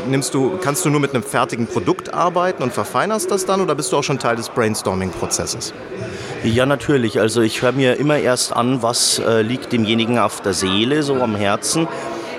Nimmst 0.08 0.32
du, 0.32 0.56
kannst 0.62 0.86
du 0.86 0.88
nur 0.88 1.00
mit 1.00 1.12
einem 1.12 1.22
fertigen 1.22 1.66
Produkt 1.66 2.14
arbeiten 2.14 2.62
und 2.62 2.72
verfeinerst 2.72 3.30
das 3.30 3.44
dann 3.44 3.60
oder 3.60 3.74
bist 3.74 3.92
du 3.92 3.98
auch 3.98 4.02
schon 4.02 4.18
Teil 4.18 4.36
des 4.36 4.48
Brainstorming-Prozesses? 4.48 5.74
Ja, 6.44 6.66
natürlich. 6.66 7.18
Also 7.18 7.40
ich 7.40 7.62
höre 7.62 7.72
mir 7.72 7.96
immer 7.96 8.18
erst 8.18 8.52
an, 8.52 8.80
was 8.80 9.18
äh, 9.18 9.42
liegt 9.42 9.72
demjenigen 9.72 10.18
auf 10.18 10.40
der 10.40 10.54
Seele, 10.54 11.02
so 11.02 11.14
am 11.14 11.34
Herzen. 11.34 11.88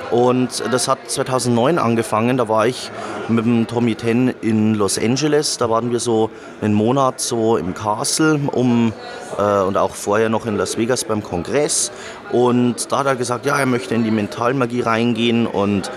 Und 0.10 0.64
das 0.72 0.88
hat 0.88 1.00
2009 1.08 1.78
angefangen, 1.78 2.38
da 2.38 2.48
war 2.48 2.66
ich 2.66 2.90
mit 3.28 3.46
dem 3.46 3.68
Tommy 3.68 3.96
Ten 3.96 4.34
in 4.42 4.74
Los 4.74 4.98
Angeles, 4.98 5.58
da 5.58 5.70
waren 5.70 5.92
wir 5.92 6.00
so 6.00 6.32
einen 6.62 6.74
Monat 6.74 7.20
so 7.20 7.58
im 7.58 7.76
Castle 7.76 8.40
um, 8.54 8.92
äh, 9.38 9.62
und 9.62 9.78
auch 9.78 9.94
vorher 9.94 10.30
noch 10.30 10.48
in 10.48 10.58
Las 10.58 10.78
Vegas 10.78 11.04
beim 11.04 11.22
Kongress. 11.22 11.92
Und 12.32 12.92
da 12.92 13.00
hat 13.00 13.06
er 13.06 13.16
gesagt, 13.18 13.46
ja, 13.46 13.60
er 13.60 13.66
möchte 13.66 13.94
in 13.96 14.04
die 14.04 14.12
Mentalmagie 14.12 14.82
reingehen. 14.82 15.46
Und 15.46 15.92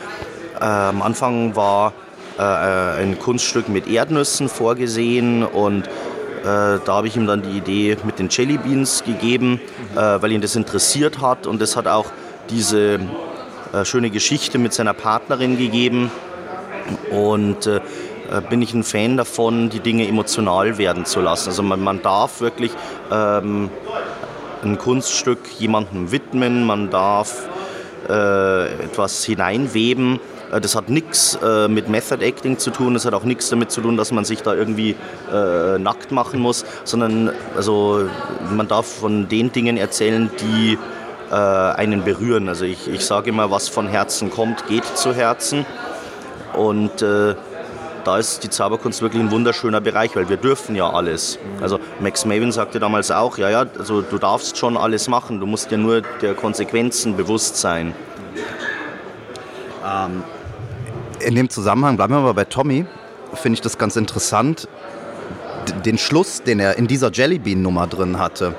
äh, 0.60 0.64
am 0.64 1.02
Anfang 1.02 1.56
war 1.56 1.94
äh, 2.36 2.42
ein 2.42 3.18
Kunststück 3.18 3.68
mit 3.68 3.86
Erdnüssen 3.86 4.48
vorgesehen. 4.48 5.44
Und 5.44 5.88
äh, 6.42 6.80
da 6.84 6.88
habe 6.88 7.06
ich 7.06 7.16
ihm 7.16 7.26
dann 7.26 7.42
die 7.42 7.56
Idee 7.56 7.96
mit 8.04 8.18
den 8.18 8.28
Jelly 8.28 8.58
Beans 8.58 9.04
gegeben, 9.04 9.60
äh, 9.94 9.98
weil 9.98 10.32
ihn 10.32 10.40
das 10.40 10.56
interessiert 10.56 11.20
hat. 11.20 11.46
Und 11.46 11.60
das 11.62 11.76
hat 11.76 11.86
auch 11.86 12.06
diese 12.50 12.98
äh, 13.72 13.84
schöne 13.84 14.10
Geschichte 14.10 14.58
mit 14.58 14.72
seiner 14.72 14.94
Partnerin 14.94 15.56
gegeben. 15.56 16.10
Und 17.10 17.66
äh, 17.66 17.80
bin 18.48 18.62
ich 18.62 18.74
ein 18.74 18.82
Fan 18.82 19.16
davon, 19.16 19.70
die 19.70 19.80
Dinge 19.80 20.08
emotional 20.08 20.78
werden 20.78 21.04
zu 21.04 21.20
lassen. 21.20 21.50
Also 21.50 21.62
man, 21.62 21.80
man 21.80 22.02
darf 22.02 22.40
wirklich 22.40 22.72
ähm, 23.10 23.70
ein 24.64 24.78
Kunststück 24.78 25.40
jemandem 25.58 26.10
widmen, 26.12 26.64
man 26.64 26.90
darf 26.90 27.48
äh, 28.08 28.84
etwas 28.84 29.24
hineinweben. 29.24 30.16
äh, 30.16 30.18
das 30.60 30.74
hat 30.76 30.88
nichts 30.88 31.38
äh, 31.42 31.68
mit 31.68 31.88
Method 31.88 32.24
Acting 32.24 32.58
zu 32.58 32.70
tun, 32.70 32.94
das 32.94 33.04
hat 33.04 33.14
auch 33.14 33.24
nichts 33.24 33.48
damit 33.48 33.70
zu 33.70 33.80
tun, 33.80 33.96
dass 33.96 34.12
man 34.12 34.24
sich 34.24 34.42
da 34.42 34.54
irgendwie 34.54 34.96
äh, 35.32 35.78
nackt 35.78 36.12
machen 36.12 36.40
muss, 36.40 36.64
sondern 36.84 37.32
also 37.56 38.08
man 38.50 38.68
darf 38.68 38.86
von 38.86 39.28
den 39.28 39.52
Dingen 39.52 39.76
erzählen, 39.76 40.30
die 40.40 40.78
äh, 41.30 41.34
einen 41.34 42.04
berühren. 42.04 42.48
Also 42.48 42.64
ich, 42.64 42.88
ich 42.88 43.04
sage 43.04 43.30
immer, 43.30 43.50
was 43.50 43.68
von 43.68 43.88
Herzen 43.88 44.30
kommt, 44.30 44.66
geht 44.66 44.84
zu 44.84 45.14
Herzen. 45.14 45.64
Und 46.52 47.00
äh, 47.00 47.34
da 48.04 48.18
ist 48.18 48.44
die 48.44 48.50
Zauberkunst 48.50 49.00
wirklich 49.00 49.22
ein 49.22 49.30
wunderschöner 49.30 49.80
Bereich, 49.80 50.14
weil 50.16 50.28
wir 50.28 50.36
dürfen 50.36 50.74
ja 50.74 50.90
alles. 50.90 51.38
Also 51.60 51.78
Max 52.00 52.24
Maven 52.24 52.52
sagte 52.52 52.80
damals 52.80 53.10
auch, 53.10 53.38
ja, 53.38 53.48
ja, 53.48 53.64
also 53.78 54.02
du 54.02 54.18
darfst 54.18 54.58
schon 54.58 54.76
alles 54.76 55.08
machen, 55.08 55.40
du 55.40 55.46
musst 55.46 55.70
dir 55.70 55.78
nur 55.78 56.02
der 56.20 56.34
Konsequenzen 56.34 57.16
bewusst 57.16 57.56
sein. 57.56 57.94
Ähm, 59.86 60.24
in 61.22 61.34
dem 61.34 61.48
Zusammenhang, 61.48 61.96
bleiben 61.96 62.14
wir 62.14 62.20
mal 62.20 62.34
bei 62.34 62.44
Tommy, 62.44 62.84
finde 63.34 63.54
ich 63.54 63.60
das 63.60 63.78
ganz 63.78 63.96
interessant, 63.96 64.68
den 65.84 65.98
Schluss, 65.98 66.42
den 66.42 66.60
er 66.60 66.76
in 66.76 66.86
dieser 66.86 67.10
Jellybean-Nummer 67.12 67.86
drin 67.86 68.18
hatte. 68.18 68.54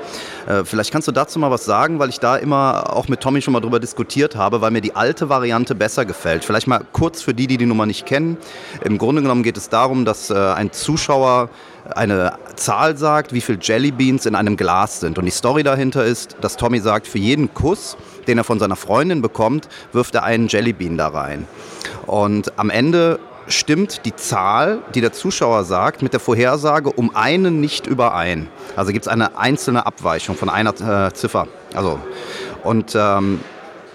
Äh, 0.48 0.64
vielleicht 0.66 0.92
kannst 0.92 1.08
du 1.08 1.12
dazu 1.12 1.40
mal 1.40 1.52
was 1.52 1.66
sagen, 1.66 2.00
weil 2.00 2.10
ich 2.10 2.20
da 2.20 2.36
immer 2.36 2.94
auch 2.96 3.08
mit 3.08 3.22
Tommy 3.22 3.42
schon 3.42 3.54
mal 3.54 3.60
drüber 3.60 3.80
diskutiert 3.80 4.36
habe, 4.36 4.62
weil 4.62 4.72
mir 4.72 4.82
die 4.82 4.96
alte 4.96 5.30
Variante 5.30 5.76
besser 5.76 6.06
gefällt. 6.06 6.44
Vielleicht 6.44 6.68
mal 6.68 6.82
kurz 6.92 7.22
für 7.22 7.34
die, 7.34 7.48
die 7.48 7.58
die 7.58 7.66
Nummer 7.66 7.86
nicht 7.86 8.06
kennen. 8.06 8.38
Im 8.84 8.98
Grunde 8.98 9.22
genommen 9.22 9.44
geht 9.44 9.58
es 9.58 9.70
darum, 9.70 10.06
dass 10.06 10.30
äh, 10.30 10.36
ein 10.36 10.72
Zuschauer 10.72 11.50
eine 11.96 12.38
Zahl 12.56 12.98
sagt, 12.98 13.34
wie 13.34 13.42
viel 13.42 13.60
Jellybeans 13.62 14.26
in 14.26 14.36
einem 14.36 14.56
Glas 14.56 15.00
sind. 15.00 15.18
Und 15.18 15.26
die 15.26 15.32
Story 15.32 15.64
dahinter 15.64 16.06
ist, 16.06 16.38
dass 16.42 16.56
Tommy 16.56 16.80
sagt, 16.80 17.08
für 17.08 17.18
jeden 17.18 17.54
Kuss, 17.54 17.98
den 18.28 18.38
er 18.38 18.44
von 18.44 18.60
seiner 18.60 18.76
Freundin 18.76 19.22
bekommt, 19.22 19.68
wirft 19.92 20.16
er 20.16 20.24
einen 20.24 20.48
Jellybean 20.48 20.98
da 20.98 21.10
rein. 21.10 21.48
Und 22.06 22.58
am 22.58 22.70
Ende 22.70 23.20
stimmt 23.48 24.06
die 24.06 24.16
Zahl, 24.16 24.80
die 24.96 25.02
der 25.02 25.12
Zuschauer 25.12 25.64
sagt, 25.64 26.02
mit 26.02 26.14
der 26.14 26.20
Vorhersage 26.20 26.92
um 26.92 27.16
einen 27.16 27.60
nicht 27.60 27.88
überein. 27.88 28.48
Also 28.76 28.92
gibt 28.92 29.06
es 29.06 29.08
eine 29.08 29.38
einzelne 29.38 29.86
Abweichung 29.86 30.36
von 30.36 30.50
einer 30.50 30.74
äh, 31.08 31.14
Ziffer. 31.14 31.48
Also, 31.74 32.00
und 32.64 32.94
ähm, 32.96 33.40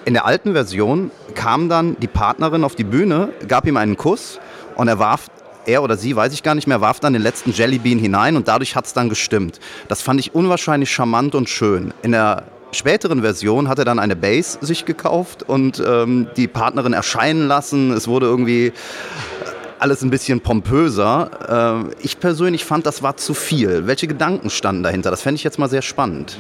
in 0.05 0.15
der 0.15 0.25
alten 0.25 0.53
Version 0.53 1.11
kam 1.35 1.69
dann 1.69 1.97
die 2.01 2.07
Partnerin 2.07 2.65
auf 2.65 2.75
die 2.75 2.85
Bühne, 2.85 3.31
gab 3.47 3.67
ihm 3.67 3.77
einen 3.77 3.97
Kuss 3.97 4.41
und 4.75 4.89
er 4.89 4.99
warf 4.99 5.27
er 5.67 5.83
oder 5.83 5.97
sie, 5.97 6.17
weiß 6.17 6.33
ich 6.33 6.43
gar 6.43 6.55
nicht 6.55 6.67
mehr, 6.67 6.81
warf 6.81 6.99
dann 6.99 7.13
den 7.13 7.23
letzten 7.23 7.53
Jellybean 7.53 7.99
hinein 7.99 8.37
und 8.37 8.49
dadurch 8.49 8.75
hat 8.75 8.87
es 8.87 8.95
dann 8.95 9.09
gestimmt. 9.09 9.61
Das 9.89 10.01
fand 10.01 10.19
ich 10.19 10.35
unwahrscheinlich 10.35 10.91
charmant 10.91 11.35
und 11.35 11.49
schön. 11.49 11.93
In 12.03 12.13
der 12.13 12.45
späteren 12.73 13.23
Version 13.23 13.69
hat 13.69 13.79
er 13.79 13.85
dann 13.85 13.99
eine 13.99 14.17
Base 14.17 14.59
sich 14.61 14.85
gekauft 14.85 15.43
und 15.43 15.83
ähm, 15.87 16.29
die 16.37 16.49
Partnerin 16.49 16.93
erscheinen 16.93 17.47
lassen. 17.47 17.93
Es 17.93 18.09
wurde 18.09 18.27
irgendwie 18.27 18.73
alles 19.79 20.03
ein 20.03 20.11
bisschen 20.11 20.41
pompöser. 20.41 21.87
Äh, 21.89 21.95
ich 22.03 22.21
persönlich 22.21 22.65
fand, 22.65 22.87
das 22.87 23.03
war 23.03 23.17
zu 23.17 23.35
viel. 23.35 23.87
Welche 23.87 24.07
Gedanken 24.07 24.51
standen 24.51 24.83
dahinter? 24.83 25.11
Das 25.11 25.23
fände 25.23 25.37
ich 25.37 25.45
jetzt 25.45 25.59
mal 25.59 25.69
sehr 25.69 25.83
spannend. 25.83 26.39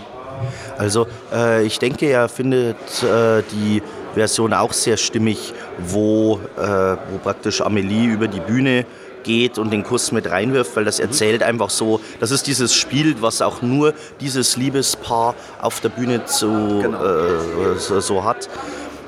Also 0.76 1.06
äh, 1.32 1.64
ich 1.64 1.78
denke, 1.78 2.06
er 2.06 2.28
findet 2.28 2.76
äh, 3.02 3.42
die 3.52 3.82
Version 4.14 4.52
auch 4.52 4.72
sehr 4.72 4.96
stimmig, 4.96 5.52
wo, 5.78 6.40
äh, 6.56 6.60
wo 6.60 7.18
praktisch 7.22 7.60
Amelie 7.60 8.12
über 8.12 8.28
die 8.28 8.40
Bühne 8.40 8.86
geht 9.24 9.58
und 9.58 9.70
den 9.70 9.82
Kuss 9.82 10.12
mit 10.12 10.30
reinwirft, 10.30 10.76
weil 10.76 10.84
das 10.84 10.98
mhm. 10.98 11.06
erzählt 11.06 11.42
einfach 11.42 11.70
so, 11.70 12.00
das 12.20 12.30
ist 12.30 12.46
dieses 12.46 12.74
Spiel, 12.74 13.16
was 13.20 13.42
auch 13.42 13.62
nur 13.62 13.94
dieses 14.20 14.56
Liebespaar 14.56 15.34
auf 15.60 15.80
der 15.80 15.90
Bühne 15.90 16.24
zu, 16.24 16.80
genau. 16.82 17.04
äh, 17.04 17.78
so, 17.78 18.00
so, 18.00 18.24
hat. 18.24 18.48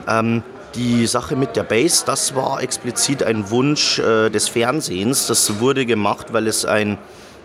Ähm, 0.08 0.42
die 0.74 1.06
Sache 1.06 1.36
mit 1.36 1.56
der 1.56 1.64
Base, 1.64 2.04
das 2.06 2.34
war 2.34 2.62
explizit 2.62 3.22
ein 3.22 3.50
Wunsch 3.50 3.98
äh, 3.98 4.30
des 4.30 4.48
Fernsehens. 4.48 5.26
Das 5.26 5.60
wurde 5.60 5.86
gemacht, 5.86 6.32
weil 6.32 6.46
es 6.46 6.64
ein 6.64 6.98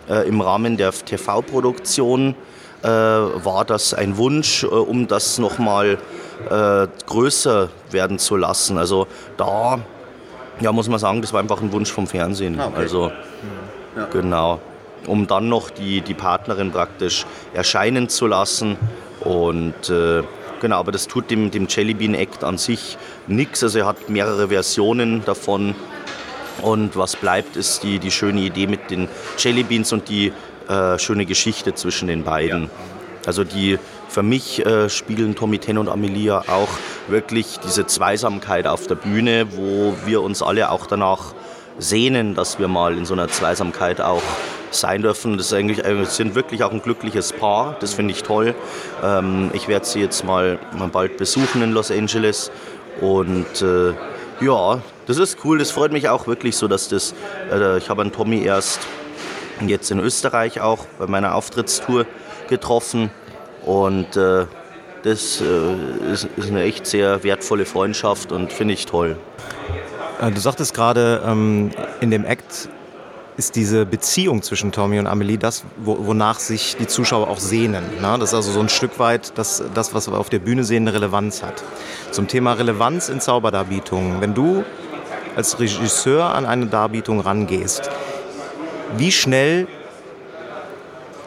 äh, 0.08 0.28
im 0.28 0.40
Rahmen 0.40 0.76
der 0.76 0.92
TV-Produktion 0.92 2.34
äh, 2.82 2.88
war 2.88 3.64
das 3.64 3.94
ein 3.94 4.16
Wunsch, 4.16 4.62
äh, 4.62 4.66
um 4.66 5.08
das 5.08 5.38
nochmal 5.38 5.98
äh, 6.48 6.86
größer 7.06 7.68
werden 7.90 8.18
zu 8.18 8.36
lassen. 8.36 8.78
Also 8.78 9.06
da 9.36 9.80
ja, 10.60 10.72
muss 10.72 10.88
man 10.88 10.98
sagen, 10.98 11.20
das 11.20 11.32
war 11.32 11.40
einfach 11.40 11.60
ein 11.60 11.72
Wunsch 11.72 11.90
vom 11.90 12.06
Fernsehen. 12.06 12.58
Ah, 12.60 12.68
okay. 12.68 12.76
Also 12.76 13.12
ja. 13.96 14.06
genau, 14.12 14.60
um 15.06 15.26
dann 15.26 15.48
noch 15.48 15.70
die, 15.70 16.00
die 16.00 16.14
Partnerin 16.14 16.70
praktisch 16.70 17.26
erscheinen 17.52 18.08
zu 18.08 18.26
lassen 18.26 18.76
und 19.20 19.90
äh, 19.90 20.22
Genau, 20.60 20.78
aber 20.78 20.92
das 20.92 21.06
tut 21.06 21.30
dem, 21.30 21.50
dem 21.50 21.66
Jellybean 21.68 22.14
Act 22.14 22.44
an 22.44 22.58
sich 22.58 22.96
nichts. 23.26 23.62
Also 23.62 23.80
er 23.80 23.86
hat 23.86 24.08
mehrere 24.08 24.48
Versionen 24.48 25.24
davon. 25.24 25.74
Und 26.62 26.96
was 26.96 27.16
bleibt, 27.16 27.56
ist 27.56 27.82
die, 27.82 27.98
die 27.98 28.10
schöne 28.10 28.40
Idee 28.40 28.66
mit 28.66 28.90
den 28.90 29.08
Jellybeans 29.36 29.92
und 29.92 30.08
die 30.08 30.32
äh, 30.68 30.98
schöne 30.98 31.26
Geschichte 31.26 31.74
zwischen 31.74 32.08
den 32.08 32.24
beiden. 32.24 32.64
Ja. 32.64 32.70
Also 33.26 33.44
die 33.44 33.78
für 34.08 34.22
mich 34.22 34.64
äh, 34.64 34.88
spiegeln 34.88 35.34
Tommy 35.34 35.58
Ten 35.58 35.78
und 35.78 35.88
Amelia 35.88 36.44
auch 36.48 36.68
wirklich 37.08 37.58
diese 37.62 37.86
Zweisamkeit 37.86 38.66
auf 38.66 38.86
der 38.86 38.94
Bühne, 38.94 39.48
wo 39.56 39.94
wir 40.06 40.22
uns 40.22 40.42
alle 40.42 40.70
auch 40.70 40.86
danach 40.86 41.34
sehnen, 41.78 42.34
dass 42.34 42.58
wir 42.58 42.68
mal 42.68 42.96
in 42.96 43.04
so 43.04 43.14
einer 43.14 43.28
Zweisamkeit 43.28 44.00
auch 44.00 44.22
sein 44.70 45.02
dürfen. 45.02 45.36
Das 45.36 45.52
eigentlich, 45.52 45.84
äh, 45.84 46.04
sind 46.04 46.34
wirklich 46.34 46.62
auch 46.62 46.72
ein 46.72 46.82
glückliches 46.82 47.32
Paar. 47.32 47.76
Das 47.80 47.94
finde 47.94 48.12
ich 48.12 48.22
toll. 48.22 48.54
Ähm, 49.02 49.50
ich 49.52 49.68
werde 49.68 49.86
sie 49.86 50.00
jetzt 50.00 50.24
mal, 50.24 50.58
mal 50.76 50.88
bald 50.88 51.16
besuchen 51.16 51.62
in 51.62 51.72
Los 51.72 51.90
Angeles. 51.90 52.50
Und 53.00 53.62
äh, 53.62 53.94
ja, 54.40 54.80
das 55.06 55.18
ist 55.18 55.38
cool. 55.44 55.58
Das 55.58 55.70
freut 55.70 55.92
mich 55.92 56.08
auch 56.08 56.26
wirklich 56.26 56.56
so, 56.56 56.68
dass 56.68 56.88
das. 56.88 57.14
Äh, 57.50 57.78
ich 57.78 57.88
habe 57.88 58.02
einen 58.02 58.12
Tommy 58.12 58.42
erst 58.42 58.80
jetzt 59.66 59.90
in 59.90 60.00
Österreich 60.00 60.60
auch 60.60 60.86
bei 60.98 61.06
meiner 61.06 61.34
Auftrittstour 61.34 62.06
getroffen. 62.48 63.10
Und 63.64 64.16
äh, 64.16 64.46
das 65.02 65.40
äh, 65.40 66.12
ist, 66.12 66.28
ist 66.36 66.50
eine 66.50 66.62
echt 66.62 66.86
sehr 66.86 67.22
wertvolle 67.22 67.64
Freundschaft 67.64 68.32
und 68.32 68.52
finde 68.52 68.74
ich 68.74 68.86
toll. 68.86 69.16
Äh, 70.20 70.30
du 70.30 70.40
sagtest 70.40 70.74
gerade, 70.74 71.22
ähm, 71.26 71.70
in 72.00 72.10
dem 72.10 72.24
Act 72.24 72.68
ist 73.36 73.54
diese 73.54 73.84
Beziehung 73.84 74.42
zwischen 74.42 74.72
Tommy 74.72 74.98
und 74.98 75.06
Amelie 75.06 75.36
das, 75.36 75.64
wonach 75.76 76.38
sich 76.38 76.76
die 76.78 76.86
Zuschauer 76.86 77.28
auch 77.28 77.38
sehnen. 77.38 77.84
Ne? 78.00 78.16
Das 78.18 78.30
ist 78.30 78.34
also 78.34 78.50
so 78.50 78.60
ein 78.60 78.70
Stück 78.70 78.98
weit 78.98 79.36
das, 79.36 79.62
das, 79.74 79.92
was 79.92 80.10
wir 80.10 80.16
auf 80.18 80.30
der 80.30 80.38
Bühne 80.38 80.64
sehen, 80.64 80.84
eine 80.88 80.94
Relevanz 80.94 81.42
hat. 81.42 81.62
Zum 82.12 82.28
Thema 82.28 82.54
Relevanz 82.54 83.10
in 83.10 83.20
Zauberdarbietungen. 83.20 84.22
Wenn 84.22 84.32
du 84.32 84.64
als 85.36 85.60
Regisseur 85.60 86.34
an 86.34 86.46
eine 86.46 86.66
Darbietung 86.66 87.20
rangehst, 87.20 87.90
wie 88.96 89.12
schnell 89.12 89.68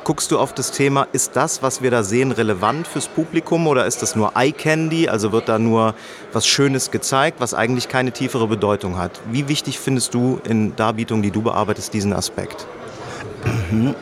guckst 0.03 0.31
du 0.31 0.39
auf 0.39 0.53
das 0.53 0.71
Thema, 0.71 1.07
ist 1.11 1.35
das, 1.35 1.61
was 1.61 1.81
wir 1.81 1.91
da 1.91 2.03
sehen, 2.03 2.31
relevant 2.31 2.87
fürs 2.87 3.07
Publikum 3.07 3.67
oder 3.67 3.85
ist 3.85 4.01
das 4.01 4.15
nur 4.15 4.33
Eye 4.35 4.51
Candy? 4.51 5.07
Also 5.07 5.31
wird 5.31 5.49
da 5.49 5.59
nur 5.59 5.93
was 6.33 6.47
Schönes 6.47 6.91
gezeigt, 6.91 7.39
was 7.39 7.53
eigentlich 7.53 7.87
keine 7.87 8.11
tiefere 8.11 8.47
Bedeutung 8.47 8.97
hat? 8.97 9.19
Wie 9.31 9.47
wichtig 9.47 9.79
findest 9.79 10.13
du 10.13 10.39
in 10.43 10.75
Darbietungen, 10.75 11.23
die 11.23 11.31
du 11.31 11.41
bearbeitest, 11.41 11.93
diesen 11.93 12.13
Aspekt? 12.13 12.67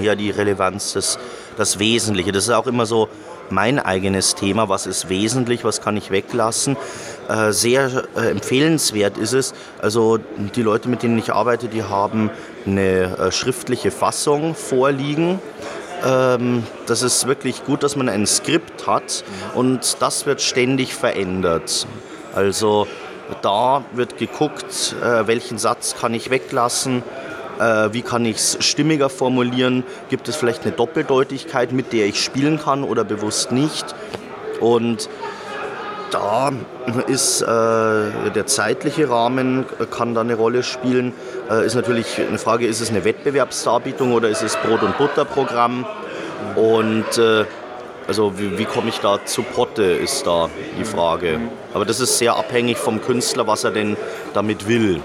Ja, 0.00 0.14
die 0.14 0.30
Relevanz, 0.30 0.94
das, 0.94 1.18
das 1.58 1.78
Wesentliche. 1.78 2.32
Das 2.32 2.44
ist 2.44 2.50
auch 2.50 2.66
immer 2.66 2.86
so 2.86 3.08
mein 3.50 3.78
eigenes 3.78 4.34
Thema. 4.34 4.68
Was 4.68 4.86
ist 4.86 5.08
wesentlich, 5.08 5.64
was 5.64 5.80
kann 5.80 5.96
ich 5.96 6.10
weglassen? 6.10 6.76
Äh, 7.28 7.52
sehr 7.52 8.04
äh, 8.16 8.30
empfehlenswert 8.30 9.18
ist 9.18 9.34
es. 9.34 9.54
Also 9.80 10.18
die 10.54 10.62
Leute, 10.62 10.88
mit 10.88 11.02
denen 11.02 11.18
ich 11.18 11.32
arbeite, 11.32 11.68
die 11.68 11.82
haben 11.82 12.30
eine 12.70 13.16
äh, 13.18 13.32
schriftliche 13.32 13.90
Fassung 13.90 14.54
vorliegen. 14.54 15.40
Ähm, 16.04 16.64
das 16.86 17.02
ist 17.02 17.26
wirklich 17.26 17.64
gut, 17.64 17.82
dass 17.82 17.96
man 17.96 18.08
ein 18.08 18.26
Skript 18.26 18.86
hat 18.86 19.24
und 19.54 19.96
das 20.00 20.26
wird 20.26 20.40
ständig 20.40 20.94
verändert. 20.94 21.86
Also 22.34 22.86
da 23.42 23.84
wird 23.92 24.18
geguckt, 24.18 24.94
äh, 25.02 25.26
welchen 25.26 25.58
Satz 25.58 25.96
kann 25.98 26.14
ich 26.14 26.30
weglassen, 26.30 27.02
äh, 27.58 27.92
wie 27.92 28.02
kann 28.02 28.24
ich 28.24 28.36
es 28.36 28.58
stimmiger 28.60 29.08
formulieren, 29.08 29.84
gibt 30.08 30.28
es 30.28 30.36
vielleicht 30.36 30.62
eine 30.62 30.72
Doppeldeutigkeit, 30.72 31.72
mit 31.72 31.92
der 31.92 32.06
ich 32.06 32.22
spielen 32.22 32.58
kann 32.58 32.84
oder 32.84 33.04
bewusst 33.04 33.52
nicht. 33.52 33.94
Und 34.60 35.08
da 36.10 36.52
ist 37.06 37.42
äh, 37.42 37.46
der 37.46 38.46
zeitliche 38.46 39.10
Rahmen, 39.10 39.66
kann 39.90 40.14
da 40.14 40.22
eine 40.22 40.34
Rolle 40.34 40.62
spielen. 40.62 41.12
Äh, 41.50 41.66
ist 41.66 41.74
natürlich 41.74 42.20
eine 42.20 42.38
Frage, 42.38 42.66
ist 42.66 42.80
es 42.80 42.90
eine 42.90 43.04
Wettbewerbsdarbietung 43.04 44.12
oder 44.12 44.28
ist 44.28 44.42
es 44.42 44.56
Brot- 44.56 44.82
und 44.82 44.96
Butterprogramm? 44.98 45.86
Und 46.56 47.18
äh, 47.18 47.44
also 48.06 48.38
wie, 48.38 48.58
wie 48.58 48.64
komme 48.64 48.88
ich 48.88 49.00
da 49.00 49.24
zu 49.24 49.42
Potte, 49.42 49.82
ist 49.82 50.26
da 50.26 50.48
die 50.78 50.84
Frage. 50.84 51.38
Aber 51.74 51.84
das 51.84 52.00
ist 52.00 52.16
sehr 52.18 52.36
abhängig 52.36 52.78
vom 52.78 53.02
Künstler, 53.02 53.46
was 53.46 53.64
er 53.64 53.70
denn 53.70 53.96
damit 54.32 54.66
will. 54.66 55.00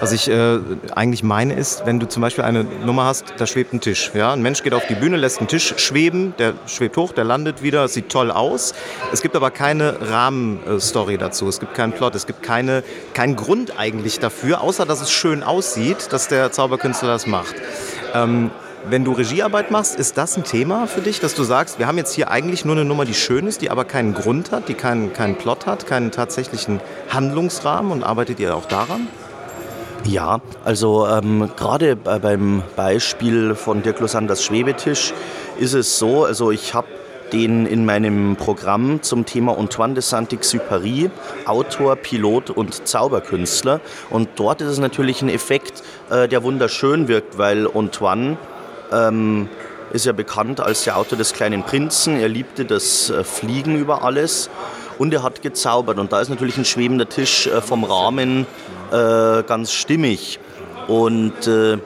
Was 0.00 0.12
ich 0.12 0.28
äh, 0.28 0.58
eigentlich 0.94 1.22
meine 1.22 1.54
ist, 1.54 1.86
wenn 1.86 2.00
du 2.00 2.06
zum 2.06 2.20
Beispiel 2.20 2.44
eine 2.44 2.64
Nummer 2.64 3.04
hast, 3.04 3.34
da 3.36 3.46
schwebt 3.46 3.72
ein 3.72 3.80
Tisch. 3.80 4.10
Ja? 4.14 4.32
Ein 4.32 4.42
Mensch 4.42 4.62
geht 4.62 4.74
auf 4.74 4.86
die 4.86 4.94
Bühne, 4.94 5.16
lässt 5.16 5.38
einen 5.38 5.48
Tisch 5.48 5.74
schweben, 5.76 6.34
der 6.38 6.54
schwebt 6.66 6.96
hoch, 6.96 7.12
der 7.12 7.24
landet 7.24 7.62
wieder, 7.62 7.86
sieht 7.88 8.08
toll 8.10 8.30
aus. 8.30 8.74
Es 9.12 9.22
gibt 9.22 9.36
aber 9.36 9.50
keine 9.50 9.96
Rahmenstory 10.00 11.16
dazu, 11.16 11.48
es 11.48 11.60
gibt 11.60 11.74
keinen 11.74 11.92
Plot, 11.92 12.14
es 12.14 12.26
gibt 12.26 12.42
keine, 12.42 12.82
keinen 13.14 13.36
Grund 13.36 13.78
eigentlich 13.78 14.18
dafür, 14.18 14.60
außer 14.60 14.84
dass 14.84 15.00
es 15.00 15.10
schön 15.10 15.42
aussieht, 15.42 16.12
dass 16.12 16.28
der 16.28 16.52
Zauberkünstler 16.52 17.08
das 17.08 17.26
macht. 17.26 17.54
Ähm, 18.14 18.50
wenn 18.86 19.04
du 19.04 19.12
Regiearbeit 19.12 19.70
machst, 19.70 19.98
ist 19.98 20.18
das 20.18 20.36
ein 20.36 20.44
Thema 20.44 20.86
für 20.86 21.00
dich, 21.00 21.18
dass 21.18 21.34
du 21.34 21.42
sagst, 21.42 21.78
wir 21.78 21.86
haben 21.86 21.96
jetzt 21.96 22.12
hier 22.12 22.30
eigentlich 22.30 22.66
nur 22.66 22.74
eine 22.76 22.84
Nummer, 22.84 23.06
die 23.06 23.14
schön 23.14 23.46
ist, 23.46 23.62
die 23.62 23.70
aber 23.70 23.86
keinen 23.86 24.12
Grund 24.12 24.52
hat, 24.52 24.68
die 24.68 24.74
keinen, 24.74 25.14
keinen 25.14 25.36
Plot 25.36 25.64
hat, 25.64 25.86
keinen 25.86 26.10
tatsächlichen 26.10 26.80
Handlungsrahmen 27.08 27.92
und 27.92 28.02
arbeitet 28.02 28.40
ihr 28.40 28.54
auch 28.54 28.66
daran? 28.66 29.08
Ja, 30.06 30.40
also 30.64 31.06
ähm, 31.06 31.50
gerade 31.56 31.96
beim 31.96 32.62
Beispiel 32.76 33.54
von 33.54 33.82
Dirk 33.82 34.00
Losanders 34.00 34.44
Schwebetisch 34.44 35.14
ist 35.58 35.72
es 35.72 35.98
so, 35.98 36.26
also 36.26 36.50
ich 36.50 36.74
habe 36.74 36.88
den 37.32 37.64
in 37.64 37.86
meinem 37.86 38.36
Programm 38.36 39.02
zum 39.02 39.24
Thema 39.24 39.56
Antoine 39.56 39.94
de 39.94 40.02
Saint-Exupéry, 40.02 41.10
Autor, 41.46 41.96
Pilot 41.96 42.50
und 42.50 42.86
Zauberkünstler. 42.86 43.80
Und 44.10 44.28
dort 44.36 44.60
ist 44.60 44.68
es 44.68 44.78
natürlich 44.78 45.22
ein 45.22 45.30
Effekt, 45.30 45.82
äh, 46.10 46.28
der 46.28 46.42
wunderschön 46.42 47.08
wirkt, 47.08 47.38
weil 47.38 47.66
Antoine 47.66 48.36
ähm, 48.92 49.48
ist 49.92 50.04
ja 50.04 50.12
bekannt 50.12 50.60
als 50.60 50.84
der 50.84 50.98
Autor 50.98 51.16
des 51.16 51.32
kleinen 51.32 51.62
Prinzen. 51.62 52.20
Er 52.20 52.28
liebte 52.28 52.66
das 52.66 53.10
äh, 53.10 53.24
Fliegen 53.24 53.76
über 53.78 54.04
alles 54.04 54.50
und 54.98 55.12
er 55.12 55.22
hat 55.22 55.42
gezaubert. 55.42 55.98
Und 55.98 56.12
da 56.12 56.20
ist 56.20 56.28
natürlich 56.28 56.56
ein 56.56 56.64
schwebender 56.64 57.08
Tisch 57.08 57.46
äh, 57.46 57.60
vom 57.60 57.84
Rahmen 57.84 58.46
äh, 58.90 59.42
ganz 59.42 59.72
stimmig. 59.72 60.38
Und, 60.88 61.46
äh, 61.46 61.78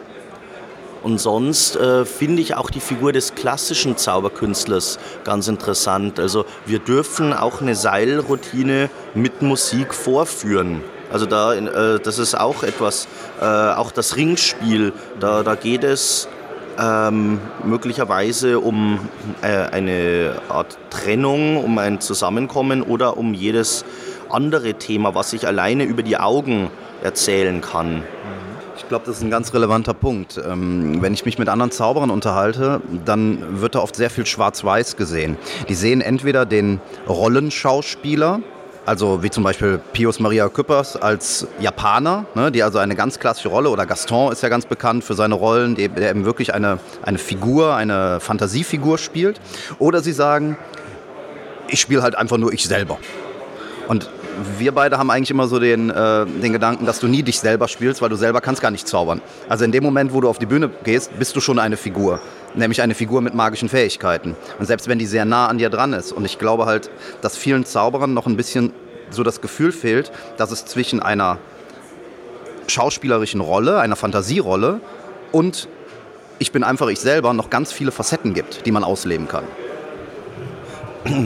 und 1.02 1.18
sonst 1.18 1.76
äh, 1.76 2.04
finde 2.04 2.42
ich 2.42 2.56
auch 2.56 2.70
die 2.70 2.80
Figur 2.80 3.12
des 3.12 3.34
klassischen 3.34 3.96
Zauberkünstlers 3.96 4.98
ganz 5.24 5.48
interessant. 5.48 6.18
Also 6.18 6.44
wir 6.66 6.80
dürfen 6.80 7.32
auch 7.32 7.60
eine 7.60 7.74
Seilroutine 7.74 8.90
mit 9.14 9.42
Musik 9.42 9.94
vorführen. 9.94 10.82
Also 11.10 11.26
da, 11.26 11.54
äh, 11.54 12.00
das 12.00 12.18
ist 12.18 12.38
auch 12.38 12.62
etwas, 12.62 13.08
auch 13.40 13.92
das 13.92 14.16
Ringspiel, 14.16 14.92
da, 15.20 15.44
da 15.44 15.54
geht 15.54 15.84
es 15.84 16.28
ähm, 16.78 17.40
möglicherweise 17.64 18.60
um 18.60 19.00
äh, 19.42 19.46
eine 19.46 20.36
Art 20.48 20.78
Trennung, 20.90 21.62
um 21.62 21.78
ein 21.78 22.00
Zusammenkommen 22.00 22.82
oder 22.82 23.16
um 23.16 23.34
jedes 23.34 23.84
andere 24.30 24.74
Thema, 24.74 25.14
was 25.14 25.32
ich 25.32 25.46
alleine 25.46 25.84
über 25.84 26.02
die 26.02 26.16
Augen 26.16 26.70
erzählen 27.02 27.60
kann. 27.60 28.04
Ich 28.76 28.86
glaube, 28.88 29.04
das 29.06 29.18
ist 29.18 29.22
ein 29.22 29.30
ganz 29.30 29.52
relevanter 29.52 29.92
Punkt. 29.92 30.40
Ähm, 30.42 31.02
wenn 31.02 31.12
ich 31.12 31.24
mich 31.24 31.38
mit 31.38 31.48
anderen 31.48 31.70
Zauberern 31.70 32.10
unterhalte, 32.10 32.80
dann 33.04 33.60
wird 33.60 33.74
da 33.74 33.80
oft 33.80 33.96
sehr 33.96 34.08
viel 34.08 34.24
Schwarz-Weiß 34.24 34.96
gesehen. 34.96 35.36
Die 35.68 35.74
sehen 35.74 36.00
entweder 36.00 36.46
den 36.46 36.80
Rollenschauspieler, 37.08 38.40
also 38.88 39.22
wie 39.22 39.28
zum 39.28 39.44
Beispiel 39.44 39.78
Pius 39.92 40.18
Maria 40.18 40.48
Küppers 40.48 40.96
als 40.96 41.46
Japaner, 41.60 42.24
ne, 42.34 42.50
die 42.50 42.62
also 42.62 42.78
eine 42.78 42.96
ganz 42.96 43.18
klassische 43.18 43.50
Rolle, 43.50 43.68
oder 43.68 43.84
Gaston 43.84 44.32
ist 44.32 44.42
ja 44.42 44.48
ganz 44.48 44.64
bekannt 44.64 45.04
für 45.04 45.12
seine 45.12 45.34
Rollen, 45.34 45.74
die, 45.74 45.88
der 45.88 46.10
eben 46.10 46.24
wirklich 46.24 46.54
eine, 46.54 46.78
eine 47.02 47.18
Figur, 47.18 47.76
eine 47.76 48.18
Fantasiefigur 48.18 48.96
spielt. 48.96 49.42
Oder 49.78 50.00
sie 50.00 50.12
sagen, 50.12 50.56
ich 51.68 51.80
spiele 51.80 52.02
halt 52.02 52.14
einfach 52.14 52.38
nur 52.38 52.50
ich 52.50 52.64
selber. 52.64 52.98
Und 53.88 54.08
wir 54.58 54.72
beide 54.72 54.96
haben 54.96 55.10
eigentlich 55.10 55.30
immer 55.30 55.48
so 55.48 55.58
den, 55.58 55.90
äh, 55.90 56.24
den 56.24 56.54
Gedanken, 56.54 56.86
dass 56.86 56.98
du 56.98 57.08
nie 57.08 57.22
dich 57.22 57.40
selber 57.40 57.68
spielst, 57.68 58.00
weil 58.00 58.08
du 58.08 58.16
selber 58.16 58.40
kannst 58.40 58.62
gar 58.62 58.70
nicht 58.70 58.88
zaubern. 58.88 59.20
Also 59.50 59.64
in 59.64 59.72
dem 59.72 59.84
Moment, 59.84 60.14
wo 60.14 60.22
du 60.22 60.28
auf 60.30 60.38
die 60.38 60.46
Bühne 60.46 60.70
gehst, 60.84 61.18
bist 61.18 61.36
du 61.36 61.40
schon 61.40 61.58
eine 61.58 61.76
Figur. 61.76 62.20
Nämlich 62.54 62.82
eine 62.82 62.94
Figur 62.94 63.20
mit 63.20 63.34
magischen 63.34 63.68
Fähigkeiten. 63.68 64.34
Und 64.58 64.66
selbst 64.66 64.88
wenn 64.88 64.98
die 64.98 65.06
sehr 65.06 65.24
nah 65.24 65.46
an 65.46 65.58
dir 65.58 65.70
dran 65.70 65.92
ist. 65.92 66.12
Und 66.12 66.24
ich 66.24 66.38
glaube 66.38 66.66
halt, 66.66 66.90
dass 67.20 67.36
vielen 67.36 67.64
Zauberern 67.64 68.14
noch 68.14 68.26
ein 68.26 68.36
bisschen 68.36 68.72
so 69.10 69.22
das 69.22 69.40
Gefühl 69.40 69.72
fehlt, 69.72 70.10
dass 70.36 70.50
es 70.50 70.64
zwischen 70.64 71.00
einer 71.00 71.38
schauspielerischen 72.66 73.40
Rolle, 73.40 73.80
einer 73.80 73.96
Fantasierolle 73.96 74.80
und 75.32 75.68
ich 76.38 76.52
bin 76.52 76.62
einfach 76.62 76.88
ich 76.88 77.00
selber 77.00 77.32
noch 77.32 77.50
ganz 77.50 77.72
viele 77.72 77.90
Facetten 77.90 78.34
gibt, 78.34 78.66
die 78.66 78.70
man 78.70 78.84
ausleben 78.84 79.28
kann. 79.28 79.44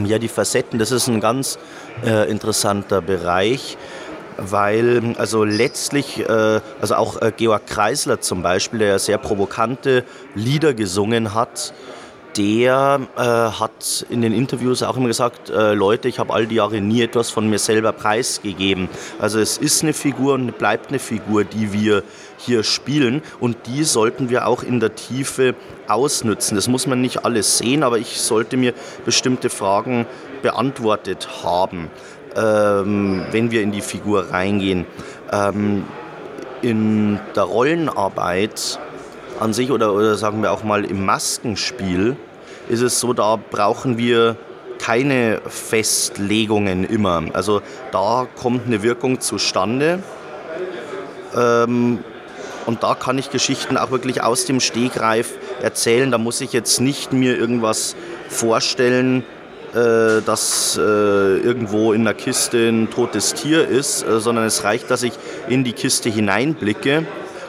Ja, 0.05 0.17
die 0.17 0.29
Facetten, 0.29 0.79
das 0.79 0.91
ist 0.91 1.07
ein 1.07 1.19
ganz 1.19 1.59
äh, 2.05 2.29
interessanter 2.29 3.01
Bereich, 3.01 3.77
weil 4.37 5.15
also 5.17 5.43
letztlich, 5.43 6.19
äh, 6.19 6.61
also 6.81 6.95
auch 6.95 7.21
äh, 7.21 7.31
Georg 7.35 7.67
Kreisler 7.67 8.21
zum 8.21 8.41
Beispiel, 8.41 8.79
der 8.79 8.89
ja 8.89 8.99
sehr 8.99 9.17
provokante 9.17 10.03
Lieder 10.35 10.73
gesungen 10.73 11.33
hat, 11.33 11.73
der 12.37 13.01
äh, 13.15 13.21
hat 13.21 14.05
in 14.09 14.21
den 14.21 14.33
Interviews 14.33 14.81
auch 14.81 14.97
immer 14.97 15.07
gesagt, 15.07 15.49
Leute, 15.49 16.07
ich 16.07 16.17
habe 16.17 16.33
all 16.33 16.47
die 16.47 16.55
Jahre 16.55 16.81
nie 16.81 17.03
etwas 17.03 17.29
von 17.29 17.47
mir 17.47 17.59
selber 17.59 17.91
preisgegeben. 17.91 18.89
Also 19.19 19.39
es 19.39 19.57
ist 19.59 19.83
eine 19.83 19.93
Figur 19.93 20.33
und 20.33 20.57
bleibt 20.57 20.89
eine 20.89 20.97
Figur, 20.97 21.43
die 21.43 21.73
wir 21.73 22.03
hier 22.37 22.63
spielen 22.63 23.21
und 23.39 23.57
die 23.67 23.83
sollten 23.83 24.29
wir 24.31 24.47
auch 24.47 24.63
in 24.63 24.79
der 24.79 24.95
Tiefe 24.95 25.53
ausnützen. 25.87 26.55
Das 26.55 26.67
muss 26.67 26.87
man 26.87 27.01
nicht 27.01 27.23
alles 27.23 27.59
sehen, 27.59 27.83
aber 27.83 27.99
ich 27.99 28.19
sollte 28.19 28.57
mir 28.57 28.73
bestimmte 29.05 29.49
Fragen 29.49 30.07
beantwortet 30.41 31.27
haben, 31.43 31.89
ähm, 32.35 33.25
wenn 33.31 33.51
wir 33.51 33.61
in 33.61 33.71
die 33.71 33.81
Figur 33.81 34.31
reingehen. 34.31 34.85
Ähm, 35.31 35.85
in 36.61 37.19
der 37.35 37.43
Rollenarbeit 37.43 38.79
an 39.39 39.53
sich 39.53 39.71
oder, 39.71 39.93
oder 39.93 40.15
sagen 40.15 40.41
wir 40.41 40.51
auch 40.51 40.63
mal 40.63 40.85
im 40.85 41.05
Maskenspiel 41.05 42.15
ist 42.69 42.81
es 42.81 42.99
so, 42.99 43.13
da 43.13 43.37
brauchen 43.51 43.97
wir 43.97 44.37
keine 44.79 45.41
Festlegungen 45.47 46.83
immer. 46.83 47.23
Also 47.33 47.61
da 47.91 48.27
kommt 48.35 48.65
eine 48.67 48.83
Wirkung 48.83 49.19
zustande. 49.19 50.01
Ähm, 51.35 51.99
und 52.65 52.83
da 52.83 52.95
kann 52.95 53.17
ich 53.17 53.29
Geschichten 53.29 53.77
auch 53.77 53.91
wirklich 53.91 54.21
aus 54.21 54.45
dem 54.45 54.59
Stegreif 54.59 55.33
erzählen. 55.61 56.11
Da 56.11 56.17
muss 56.17 56.39
ich 56.41 56.53
jetzt 56.53 56.79
nicht 56.79 57.11
mir 57.11 57.37
irgendwas 57.37 57.95
vorstellen, 58.29 59.25
äh, 59.73 60.21
dass 60.21 60.77
äh, 60.77 60.81
irgendwo 60.81 61.93
in 61.93 62.03
der 62.03 62.13
Kiste 62.13 62.69
ein 62.69 62.89
totes 62.89 63.33
Tier 63.33 63.67
ist, 63.67 64.03
äh, 64.03 64.19
sondern 64.19 64.45
es 64.45 64.63
reicht, 64.63 64.91
dass 64.91 65.03
ich 65.03 65.13
in 65.47 65.63
die 65.63 65.73
Kiste 65.73 66.09
hineinblicke 66.09 67.05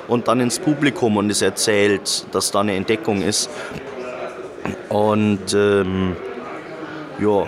und 0.08 0.28
dann 0.28 0.40
ins 0.40 0.58
Publikum 0.58 1.16
und 1.16 1.30
es 1.30 1.42
erzählt, 1.42 2.26
dass 2.32 2.50
da 2.50 2.60
eine 2.60 2.74
Entdeckung 2.74 3.22
ist. 3.22 3.50
Und 4.88 5.52
ähm, 5.54 6.16
ja. 7.18 7.46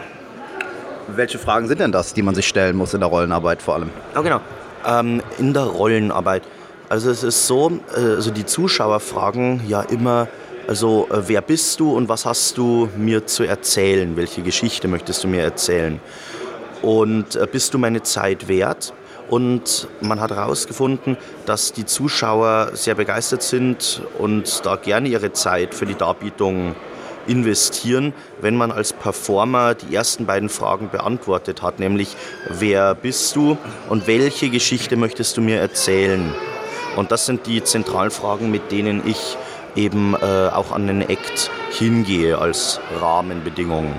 Welche 1.09 1.39
Fragen 1.39 1.69
sind 1.69 1.81
denn 1.81 1.93
das, 1.93 2.15
die 2.15 2.23
man 2.23 2.35
sich 2.35 2.47
stellen 2.47 2.77
muss 2.77 2.93
in 2.93 3.01
der 3.01 3.09
Rollenarbeit 3.09 3.63
vor 3.63 3.77
allem? 3.77 3.91
Ja, 4.15 4.21
genau. 4.23 4.41
Ähm, 4.85 5.23
in 5.39 5.55
der 5.55 5.65
Rollenarbeit. 5.65 6.43
Also 6.89 7.11
es 7.11 7.23
ist 7.23 7.47
so, 7.47 7.81
äh, 7.97 8.01
also 8.01 8.31
die 8.31 8.45
Zuschauer 8.45 9.01
fragen 9.01 9.63
ja 9.69 9.83
immer, 9.83 10.29
also 10.67 11.07
äh, 11.11 11.23
wer 11.29 11.43
bist 11.43 11.81
du 11.81 11.93
und 11.93 12.09
was 12.09 12.27
hast 12.27 12.59
du 12.59 12.89
mir 12.97 13.27
zu 13.27 13.45
erzählen? 13.45 14.17
Welche 14.17 14.43
Geschichte 14.43 14.89
möchtest 14.89 15.25
du 15.25 15.29
mir 15.29 15.43
erzählen? 15.43 16.01
Und 16.83 17.37
äh, 17.37 17.47
bist 17.51 17.75
du 17.75 17.79
meine 17.79 18.03
Zeit 18.03 18.49
wert? 18.49 18.93
Und 19.29 19.89
man 20.01 20.21
hat 20.21 20.31
herausgefunden, 20.31 21.17
dass 21.47 21.73
die 21.73 21.85
Zuschauer 21.85 22.71
sehr 22.75 22.95
begeistert 22.95 23.43
sind 23.43 24.03
und 24.19 24.65
da 24.65 24.77
gerne 24.77 25.09
ihre 25.09 25.33
Zeit 25.33 25.75
für 25.75 25.85
die 25.85 25.97
Darbietung 25.97 26.77
investieren, 27.27 28.13
wenn 28.41 28.57
man 28.57 28.71
als 28.71 28.93
Performer 28.93 29.75
die 29.75 29.97
ersten 29.97 30.27
beiden 30.27 30.49
Fragen 30.49 30.91
beantwortet 30.91 31.61
hat, 31.61 31.81
nämlich 31.81 32.17
wer 32.49 32.95
bist 32.95 33.35
du 33.35 33.59
und 33.89 34.07
welche 34.07 34.49
Geschichte 34.49 34.97
möchtest 34.97 35.37
du 35.37 35.41
mir 35.41 35.59
erzählen? 35.59 36.33
Und 36.95 37.11
das 37.11 37.27
sind 37.27 37.49
die 37.49 37.65
Zentralfragen, 37.65 38.51
mit 38.51 38.71
denen 38.71 39.03
ich 39.07 39.37
eben 39.77 40.15
äh, 40.15 40.49
auch 40.49 40.73
an 40.73 40.87
den 40.87 41.03
Act 41.03 41.51
hingehe 41.71 42.39
als 42.39 42.81
Rahmenbedingungen. 43.01 43.95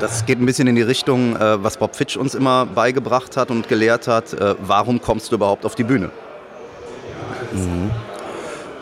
Das 0.00 0.24
geht 0.24 0.40
ein 0.40 0.46
bisschen 0.46 0.68
in 0.68 0.74
die 0.74 0.82
Richtung, 0.82 1.36
äh, 1.36 1.62
was 1.62 1.76
Bob 1.76 1.94
Fitch 1.94 2.16
uns 2.16 2.34
immer 2.34 2.66
beigebracht 2.66 3.36
hat 3.36 3.50
und 3.50 3.68
gelehrt 3.68 4.08
hat. 4.08 4.32
Äh, 4.32 4.54
warum 4.60 5.00
kommst 5.00 5.30
du 5.30 5.36
überhaupt 5.36 5.66
auf 5.66 5.74
die 5.74 5.84
Bühne? 5.84 6.10
Mhm. 7.52 7.90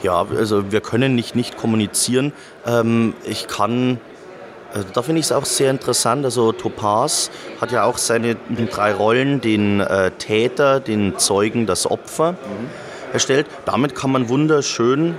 Ja, 0.03 0.25
also 0.35 0.73
wir 0.73 0.81
können 0.81 1.15
nicht 1.15 1.35
nicht 1.35 1.57
kommunizieren. 1.57 2.33
Ähm, 2.67 3.15
ich 3.25 3.49
kann, 3.49 4.01
also 4.73 4.87
da 4.95 5.03
finde 5.03 5.21
ich 5.21 5.27
es 5.27 5.33
auch 5.33 5.45
sehr 5.45 5.71
interessant. 5.71 6.25
Also 6.25 6.53
Topaz 6.53 7.31
hat 7.61 7.73
ja 7.73 7.85
auch 7.85 7.99
seine 7.99 8.37
drei 8.71 8.95
Rollen, 8.95 9.41
den 9.41 9.81
äh, 9.81 10.13
Täter, 10.13 10.81
den 10.81 11.19
Zeugen, 11.19 11.67
das 11.67 11.91
Opfer 11.91 12.33
mhm. 12.33 12.71
erstellt. 13.13 13.47
Damit 13.67 13.95
kann 13.95 14.13
man 14.13 14.29
wunderschön 14.29 15.17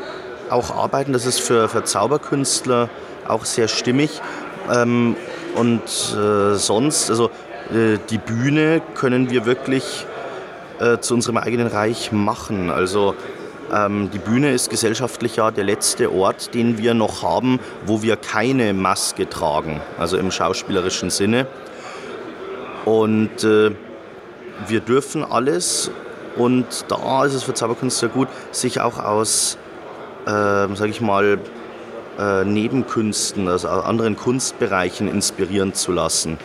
auch 0.51 0.75
arbeiten. 0.75 1.13
Das 1.13 1.25
ist 1.25 1.39
für, 1.39 1.69
für 1.69 1.83
Zauberkünstler 1.83 2.89
auch 3.27 3.45
sehr 3.45 3.67
stimmig. 3.67 4.21
Ähm, 4.71 5.15
und 5.55 5.81
äh, 5.81 6.55
sonst, 6.55 7.09
also 7.09 7.29
äh, 7.71 7.97
die 8.09 8.17
Bühne 8.17 8.81
können 8.95 9.29
wir 9.29 9.45
wirklich 9.45 10.05
äh, 10.79 10.99
zu 10.99 11.13
unserem 11.13 11.37
eigenen 11.37 11.67
Reich 11.67 12.11
machen. 12.11 12.69
Also 12.69 13.15
ähm, 13.73 14.09
die 14.11 14.19
Bühne 14.19 14.51
ist 14.51 14.69
gesellschaftlich 14.69 15.37
ja 15.37 15.51
der 15.51 15.63
letzte 15.63 16.11
Ort, 16.11 16.53
den 16.53 16.77
wir 16.77 16.93
noch 16.93 17.23
haben, 17.23 17.59
wo 17.85 18.01
wir 18.01 18.17
keine 18.17 18.73
Maske 18.73 19.29
tragen, 19.29 19.81
also 19.97 20.17
im 20.17 20.31
schauspielerischen 20.31 21.09
Sinne. 21.09 21.47
Und 22.85 23.43
äh, 23.43 23.71
wir 24.67 24.79
dürfen 24.79 25.23
alles 25.23 25.91
und 26.35 26.65
da 26.87 27.25
ist 27.25 27.33
es 27.33 27.43
für 27.43 27.53
Zauberkünstler 27.53 28.09
gut, 28.09 28.27
sich 28.51 28.79
auch 28.79 28.99
aus, 28.99 29.57
äh, 30.25 30.75
sage 30.75 30.89
ich 30.89 31.01
mal, 31.01 31.39
äh, 32.19 32.43
Nebenkünsten, 32.45 33.47
also 33.47 33.67
anderen 33.69 34.15
Kunstbereichen 34.15 35.07
inspirieren 35.07 35.73
zu 35.73 35.91
lassen. 35.91 36.37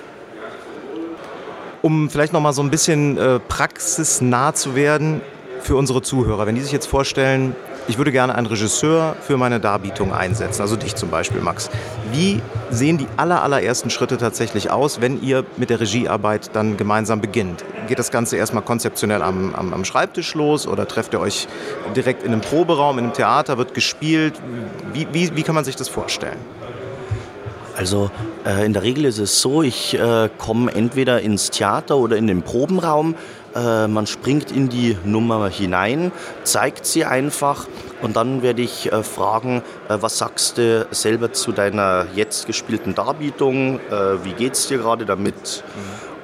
Um 1.82 2.10
vielleicht 2.10 2.32
noch 2.32 2.40
mal 2.40 2.52
so 2.52 2.62
ein 2.62 2.70
bisschen 2.70 3.18
äh, 3.18 3.38
praxisnah 3.38 4.54
zu 4.54 4.74
werden 4.74 5.20
für 5.60 5.76
unsere 5.76 6.02
Zuhörer, 6.02 6.46
wenn 6.46 6.54
die 6.54 6.60
sich 6.60 6.72
jetzt 6.72 6.86
vorstellen, 6.86 7.54
ich 7.88 7.98
würde 7.98 8.12
gerne 8.12 8.34
einen 8.34 8.46
Regisseur 8.46 9.16
für 9.20 9.36
meine 9.36 9.60
Darbietung 9.60 10.12
einsetzen, 10.12 10.62
also 10.62 10.76
dich 10.76 10.96
zum 10.96 11.10
Beispiel, 11.10 11.40
Max. 11.40 11.70
Wie 12.12 12.40
sehen 12.70 12.98
die 12.98 13.06
aller, 13.16 13.42
allerersten 13.42 13.90
Schritte 13.90 14.16
tatsächlich 14.16 14.70
aus, 14.70 15.00
wenn 15.00 15.22
ihr 15.22 15.44
mit 15.56 15.70
der 15.70 15.80
Regiearbeit 15.80 16.50
dann 16.54 16.76
gemeinsam 16.76 17.20
beginnt? 17.20 17.64
Geht 17.88 17.98
das 17.98 18.10
Ganze 18.10 18.36
erstmal 18.36 18.62
konzeptionell 18.62 19.22
am, 19.22 19.54
am, 19.54 19.72
am 19.72 19.84
Schreibtisch 19.84 20.34
los 20.34 20.66
oder 20.66 20.86
trefft 20.86 21.14
ihr 21.14 21.20
euch 21.20 21.48
direkt 21.94 22.22
in 22.22 22.32
einem 22.32 22.40
Proberaum, 22.40 22.98
in 22.98 23.04
einem 23.06 23.12
Theater, 23.14 23.58
wird 23.58 23.74
gespielt? 23.74 24.34
Wie, 24.92 25.06
wie, 25.12 25.34
wie 25.36 25.42
kann 25.42 25.54
man 25.54 25.64
sich 25.64 25.76
das 25.76 25.88
vorstellen? 25.88 26.38
Also 27.76 28.10
äh, 28.46 28.64
in 28.64 28.72
der 28.72 28.82
Regel 28.82 29.04
ist 29.04 29.18
es 29.18 29.42
so, 29.42 29.62
ich 29.62 29.98
äh, 29.98 30.30
komme 30.38 30.72
entweder 30.72 31.20
ins 31.20 31.50
Theater 31.50 31.96
oder 31.96 32.16
in 32.16 32.26
den 32.26 32.42
Probenraum. 32.42 33.14
Äh, 33.56 33.88
man 33.88 34.06
springt 34.06 34.52
in 34.52 34.68
die 34.68 34.96
Nummer 35.04 35.48
hinein, 35.48 36.12
zeigt 36.42 36.84
sie 36.84 37.04
einfach 37.04 37.66
und 38.02 38.16
dann 38.16 38.42
werde 38.42 38.60
ich 38.60 38.92
äh, 38.92 39.02
fragen, 39.02 39.62
äh, 39.88 39.96
was 40.00 40.18
sagst 40.18 40.58
du 40.58 40.86
selber 40.90 41.32
zu 41.32 41.52
deiner 41.52 42.06
jetzt 42.14 42.46
gespielten 42.46 42.94
Darbietung? 42.94 43.80
Äh, 43.90 44.24
wie 44.24 44.32
geht 44.32 44.52
es 44.52 44.68
dir 44.68 44.78
gerade 44.78 45.06
damit? 45.06 45.64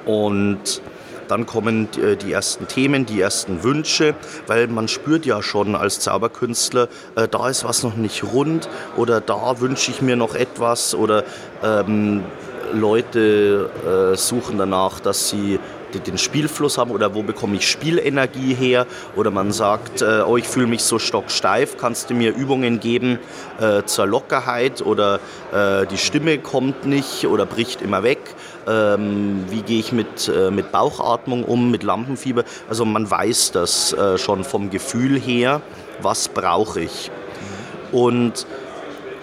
Mhm. 0.05 0.11
Und 0.11 0.81
dann 1.29 1.45
kommen 1.45 1.87
die 2.21 2.33
ersten 2.33 2.67
Themen, 2.67 3.05
die 3.05 3.21
ersten 3.21 3.63
Wünsche, 3.63 4.13
weil 4.45 4.67
man 4.67 4.89
spürt 4.89 5.25
ja 5.25 5.41
schon 5.41 5.73
als 5.73 6.01
Zauberkünstler, 6.01 6.89
äh, 7.15 7.27
da 7.27 7.47
ist 7.47 7.63
was 7.63 7.81
noch 7.81 7.95
nicht 7.95 8.23
rund 8.23 8.69
oder 8.97 9.21
da 9.21 9.59
wünsche 9.61 9.89
ich 9.89 10.01
mir 10.01 10.17
noch 10.17 10.35
etwas 10.35 10.93
oder 10.93 11.23
ähm, 11.63 12.23
Leute 12.73 13.69
äh, 14.13 14.17
suchen 14.17 14.57
danach, 14.57 14.99
dass 14.99 15.29
sie 15.29 15.59
den 15.99 16.17
Spielfluss 16.17 16.77
haben 16.77 16.91
oder 16.91 17.13
wo 17.15 17.23
bekomme 17.23 17.55
ich 17.55 17.67
Spielenergie 17.67 18.53
her 18.53 18.85
oder 19.15 19.31
man 19.31 19.51
sagt, 19.51 20.01
äh, 20.01 20.21
oh, 20.25 20.37
ich 20.37 20.47
fühle 20.47 20.67
mich 20.67 20.83
so 20.83 20.99
stocksteif, 20.99 21.77
kannst 21.77 22.09
du 22.09 22.13
mir 22.13 22.35
Übungen 22.35 22.79
geben 22.79 23.19
äh, 23.59 23.83
zur 23.83 24.07
Lockerheit 24.07 24.81
oder 24.81 25.19
äh, 25.51 25.85
die 25.87 25.97
Stimme 25.97 26.37
kommt 26.37 26.85
nicht 26.85 27.27
oder 27.27 27.45
bricht 27.45 27.81
immer 27.81 28.03
weg 28.03 28.19
ähm, 28.67 29.45
wie 29.49 29.61
gehe 29.61 29.79
ich 29.79 29.91
mit, 29.91 30.27
äh, 30.27 30.51
mit 30.51 30.71
Bauchatmung 30.71 31.43
um, 31.43 31.71
mit 31.71 31.83
Lampenfieber. 31.83 32.43
Also 32.69 32.85
man 32.85 33.09
weiß 33.09 33.51
das 33.51 33.93
äh, 33.93 34.17
schon 34.17 34.43
vom 34.43 34.69
Gefühl 34.69 35.19
her, 35.19 35.61
was 36.01 36.29
brauche 36.29 36.81
ich. 36.81 37.11
Und 37.91 38.45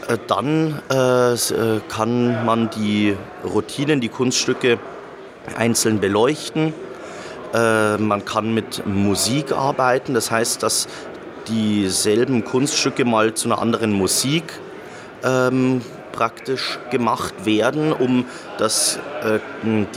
äh, 0.09 0.19
dann 0.27 0.81
äh, 0.89 1.37
kann 1.89 2.45
man 2.45 2.71
die 2.71 3.17
Routinen, 3.45 4.01
die 4.01 4.09
Kunststücke 4.09 4.79
einzeln 5.57 6.01
beleuchten. 6.01 6.73
Äh, 7.53 7.97
man 7.99 8.25
kann 8.25 8.55
mit 8.55 8.87
Musik 8.87 9.53
arbeiten, 9.53 10.15
das 10.15 10.31
heißt, 10.31 10.63
dass 10.63 10.87
dieselben 11.49 12.45
Kunststücke 12.45 13.05
mal 13.05 13.35
zu 13.35 13.49
einer 13.49 13.61
anderen 13.61 13.93
Musik 13.93 14.45
ähm, 15.25 15.83
praktisch 16.13 16.79
gemacht 16.91 17.45
werden, 17.45 17.93
um 17.93 18.25
das, 18.59 18.99
äh, 19.25 19.39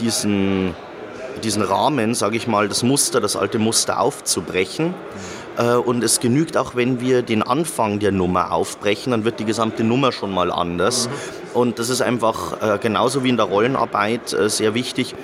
diesen, 0.00 0.74
diesen 1.42 1.62
Rahmen, 1.62 2.14
sage 2.14 2.36
ich 2.36 2.46
mal, 2.46 2.68
das 2.68 2.82
Muster, 2.82 3.20
das 3.20 3.36
alte 3.36 3.58
Muster 3.58 4.00
aufzubrechen. 4.00 4.94
Äh, 5.56 5.74
und 5.74 6.02
es 6.02 6.20
genügt 6.20 6.56
auch, 6.56 6.74
wenn 6.74 7.00
wir 7.00 7.22
den 7.22 7.42
Anfang 7.42 8.00
der 8.00 8.12
Nummer 8.12 8.52
aufbrechen, 8.52 9.12
dann 9.12 9.24
wird 9.24 9.40
die 9.40 9.44
gesamte 9.44 9.84
Nummer 9.84 10.12
schon 10.12 10.32
mal 10.32 10.50
anders. 10.50 11.08
Mhm. 11.08 11.43
Und 11.54 11.78
das 11.78 11.88
ist 11.88 12.02
einfach 12.02 12.60
äh, 12.60 12.78
genauso 12.78 13.22
wie 13.22 13.28
in 13.28 13.36
der 13.36 13.46
Rollenarbeit 13.46 14.32
äh, 14.32 14.50
sehr 14.50 14.74
wichtig, 14.74 15.14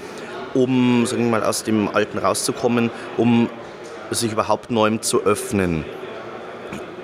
um 0.55 1.05
sagen 1.05 1.25
wir 1.25 1.31
mal, 1.33 1.45
aus 1.45 1.64
dem 1.64 1.88
Alten 1.88 2.19
rauszukommen, 2.19 2.90
um 3.16 3.51
sich 4.12 4.33
überhaupt 4.33 4.71
neuem 4.71 5.03
zu 5.03 5.25
öffnen. 5.25 5.85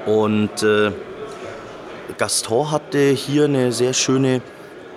Und 0.07 0.63
äh, 0.63 0.93
Gaston 2.19 2.71
hatte 2.71 3.11
hier 3.11 3.45
eine 3.45 3.73
sehr 3.73 3.93
schöne 3.93 4.41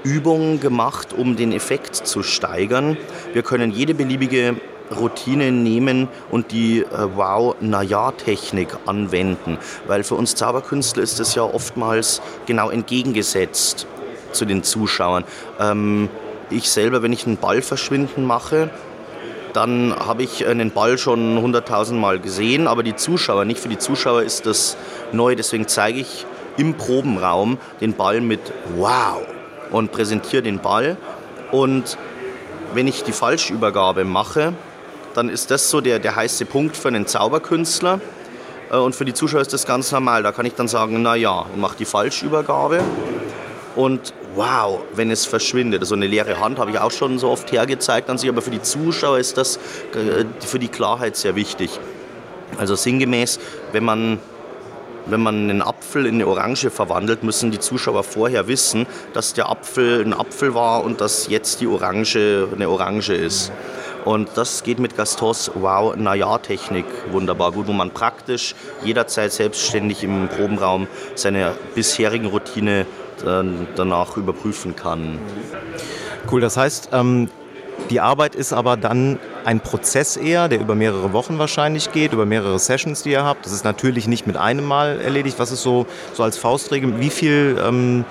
Übung 0.03 0.59
gemacht, 0.59 1.11
um 1.11 1.35
den 1.35 1.51
Effekt 1.51 1.95
zu 1.95 2.21
steigern. 2.21 2.97
Wir 3.33 3.41
können 3.41 3.71
jede 3.71 3.95
beliebige 3.95 4.55
Routine 4.95 5.51
nehmen 5.51 6.07
und 6.29 6.51
die 6.51 6.81
äh, 6.81 6.85
Wow-Naja-Technik 7.15 8.69
anwenden, 8.85 9.57
weil 9.87 10.03
für 10.03 10.15
uns 10.15 10.35
Zauberkünstler 10.35 11.01
ist 11.01 11.19
es 11.19 11.33
ja 11.33 11.43
oftmals 11.43 12.21
genau 12.45 12.69
entgegengesetzt 12.69 13.87
zu 14.31 14.45
den 14.45 14.63
Zuschauern. 14.63 15.23
Ähm, 15.59 16.09
ich 16.49 16.69
selber, 16.69 17.03
wenn 17.03 17.13
ich 17.13 17.25
einen 17.25 17.37
Ball 17.37 17.61
verschwinden 17.61 18.25
mache, 18.25 18.69
dann 19.53 19.95
habe 19.95 20.23
ich 20.23 20.45
einen 20.45 20.71
Ball 20.71 20.97
schon 20.97 21.39
hunderttausend 21.41 21.99
Mal 21.99 22.19
gesehen, 22.19 22.67
aber 22.67 22.83
die 22.83 22.95
Zuschauer 22.95 23.45
nicht. 23.45 23.59
Für 23.59 23.69
die 23.69 23.77
Zuschauer 23.77 24.21
ist 24.21 24.45
das 24.45 24.77
neu, 25.11 25.35
deswegen 25.35 25.67
zeige 25.67 25.99
ich 25.99 26.25
im 26.57 26.75
Probenraum 26.75 27.57
den 27.81 27.93
Ball 27.93 28.21
mit 28.21 28.41
Wow 28.75 29.21
und 29.71 29.91
präsentiere 29.91 30.43
den 30.43 30.59
Ball. 30.59 30.97
Und 31.51 31.97
wenn 32.73 32.87
ich 32.87 33.03
die 33.03 33.11
Falschübergabe 33.11 34.05
mache, 34.05 34.53
dann 35.13 35.29
ist 35.29 35.51
das 35.51 35.69
so 35.69 35.81
der, 35.81 35.99
der 35.99 36.15
heiße 36.15 36.45
Punkt 36.45 36.77
für 36.77 36.89
einen 36.89 37.07
Zauberkünstler. 37.07 37.99
Äh, 38.71 38.77
und 38.77 38.95
für 38.95 39.05
die 39.05 39.13
Zuschauer 39.13 39.41
ist 39.41 39.53
das 39.53 39.65
ganz 39.65 39.91
normal. 39.91 40.23
Da 40.23 40.31
kann 40.31 40.45
ich 40.45 40.53
dann 40.53 40.67
sagen, 40.67 41.01
naja, 41.01 41.45
ich 41.51 41.59
mache 41.59 41.77
die 41.77 41.85
Falschübergabe 41.85 42.81
und 43.75 44.13
wow, 44.35 44.81
wenn 44.93 45.11
es 45.11 45.25
verschwindet. 45.25 45.81
Also 45.81 45.95
eine 45.95 46.07
leere 46.07 46.39
Hand 46.39 46.59
habe 46.59 46.71
ich 46.71 46.79
auch 46.79 46.91
schon 46.91 47.19
so 47.19 47.29
oft 47.29 47.51
hergezeigt 47.51 48.09
an 48.09 48.17
sich, 48.17 48.29
aber 48.29 48.41
für 48.41 48.51
die 48.51 48.61
Zuschauer 48.61 49.19
ist 49.19 49.37
das 49.37 49.57
äh, 49.57 50.25
für 50.39 50.59
die 50.59 50.67
Klarheit 50.67 51.15
sehr 51.15 51.35
wichtig. 51.35 51.79
Also 52.57 52.75
sinngemäß, 52.75 53.39
wenn 53.71 53.83
man 53.83 54.19
wenn 55.05 55.21
man 55.21 55.49
einen 55.49 55.61
Apfel 55.61 56.05
in 56.05 56.15
eine 56.15 56.27
Orange 56.27 56.69
verwandelt, 56.69 57.23
müssen 57.23 57.49
die 57.49 57.59
Zuschauer 57.59 58.03
vorher 58.03 58.47
wissen, 58.47 58.85
dass 59.13 59.33
der 59.33 59.49
Apfel 59.49 60.03
ein 60.05 60.13
Apfel 60.13 60.53
war 60.53 60.83
und 60.83 61.01
dass 61.01 61.27
jetzt 61.27 61.61
die 61.61 61.67
Orange 61.67 62.47
eine 62.53 62.69
Orange 62.69 63.13
ist. 63.13 63.51
Und 64.05 64.29
das 64.35 64.63
geht 64.63 64.79
mit 64.79 64.95
Gastons 64.95 65.51
Wow-Naja-Technik 65.55 66.85
wunderbar 67.11 67.51
gut, 67.51 67.67
wo 67.67 67.73
man 67.73 67.91
praktisch 67.91 68.55
jederzeit 68.83 69.31
selbstständig 69.31 70.03
im 70.03 70.29
Probenraum 70.29 70.87
seine 71.15 71.53
bisherigen 71.75 72.27
Routine 72.27 72.85
danach 73.23 74.17
überprüfen 74.17 74.75
kann. 74.75 75.19
Cool, 76.31 76.41
das 76.41 76.57
heißt, 76.57 76.89
ähm, 76.93 77.29
die 77.89 77.99
Arbeit 77.99 78.35
ist 78.35 78.53
aber 78.53 78.77
dann 78.77 79.17
ein 79.45 79.61
Prozess 79.61 80.15
eher, 80.15 80.47
der 80.47 80.59
über 80.59 80.75
mehrere 80.75 81.11
Wochen 81.11 81.39
wahrscheinlich 81.39 81.91
geht, 81.91 82.13
über 82.13 82.25
mehrere 82.25 82.59
Sessions, 82.59 83.01
die 83.01 83.11
ihr 83.11 83.23
habt. 83.23 83.45
Das 83.45 83.51
ist 83.51 83.63
natürlich 83.63 84.07
nicht 84.07 84.27
mit 84.27 84.37
einem 84.37 84.65
Mal 84.65 85.01
erledigt. 85.01 85.39
Was 85.39 85.51
ist 85.51 85.63
so, 85.63 85.87
so 86.13 86.21
als 86.21 86.37
Faustregel, 86.37 86.99
wie 86.99 87.09
viel, 87.09 87.59
ähm, 87.65 88.05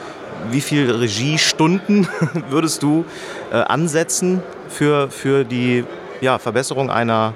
viel 0.50 0.90
Regiestunden 0.90 2.08
würdest 2.50 2.82
du 2.82 3.04
äh, 3.52 3.56
ansetzen 3.56 4.42
für, 4.68 5.10
für 5.10 5.44
die 5.44 5.84
ja, 6.20 6.38
Verbesserung 6.38 6.90
einer 6.90 7.34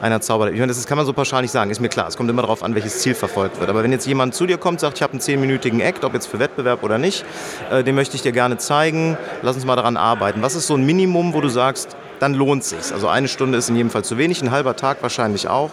einer 0.00 0.20
Zauber. 0.20 0.50
Ich 0.50 0.58
meine, 0.58 0.68
das 0.68 0.86
kann 0.86 0.96
man 0.96 1.06
so 1.06 1.12
pauschal 1.12 1.42
nicht 1.42 1.50
sagen, 1.50 1.70
ist 1.70 1.80
mir 1.80 1.88
klar. 1.88 2.08
Es 2.08 2.16
kommt 2.16 2.30
immer 2.30 2.42
darauf 2.42 2.62
an, 2.62 2.74
welches 2.74 2.98
Ziel 3.00 3.14
verfolgt 3.14 3.60
wird. 3.60 3.70
Aber 3.70 3.82
wenn 3.82 3.92
jetzt 3.92 4.06
jemand 4.06 4.34
zu 4.34 4.46
dir 4.46 4.58
kommt, 4.58 4.80
sagt, 4.80 4.98
ich 4.98 5.02
habe 5.02 5.12
einen 5.12 5.20
zehnminütigen 5.20 5.80
Act, 5.80 6.04
ob 6.04 6.14
jetzt 6.14 6.26
für 6.26 6.38
Wettbewerb 6.38 6.82
oder 6.82 6.98
nicht, 6.98 7.24
äh, 7.70 7.82
den 7.84 7.94
möchte 7.94 8.16
ich 8.16 8.22
dir 8.22 8.32
gerne 8.32 8.58
zeigen, 8.58 9.16
lass 9.42 9.56
uns 9.56 9.64
mal 9.64 9.76
daran 9.76 9.96
arbeiten. 9.96 10.42
Was 10.42 10.54
ist 10.54 10.66
so 10.66 10.74
ein 10.74 10.84
Minimum, 10.84 11.34
wo 11.34 11.40
du 11.40 11.48
sagst, 11.48 11.96
dann 12.20 12.34
lohnt 12.34 12.62
es 12.62 12.70
sich. 12.70 12.92
Also 12.92 13.08
eine 13.08 13.28
Stunde 13.28 13.58
ist 13.58 13.68
in 13.68 13.76
jedem 13.76 13.90
Fall 13.90 14.04
zu 14.04 14.18
wenig, 14.18 14.42
ein 14.42 14.50
halber 14.50 14.76
Tag 14.76 15.02
wahrscheinlich 15.02 15.48
auch. 15.48 15.70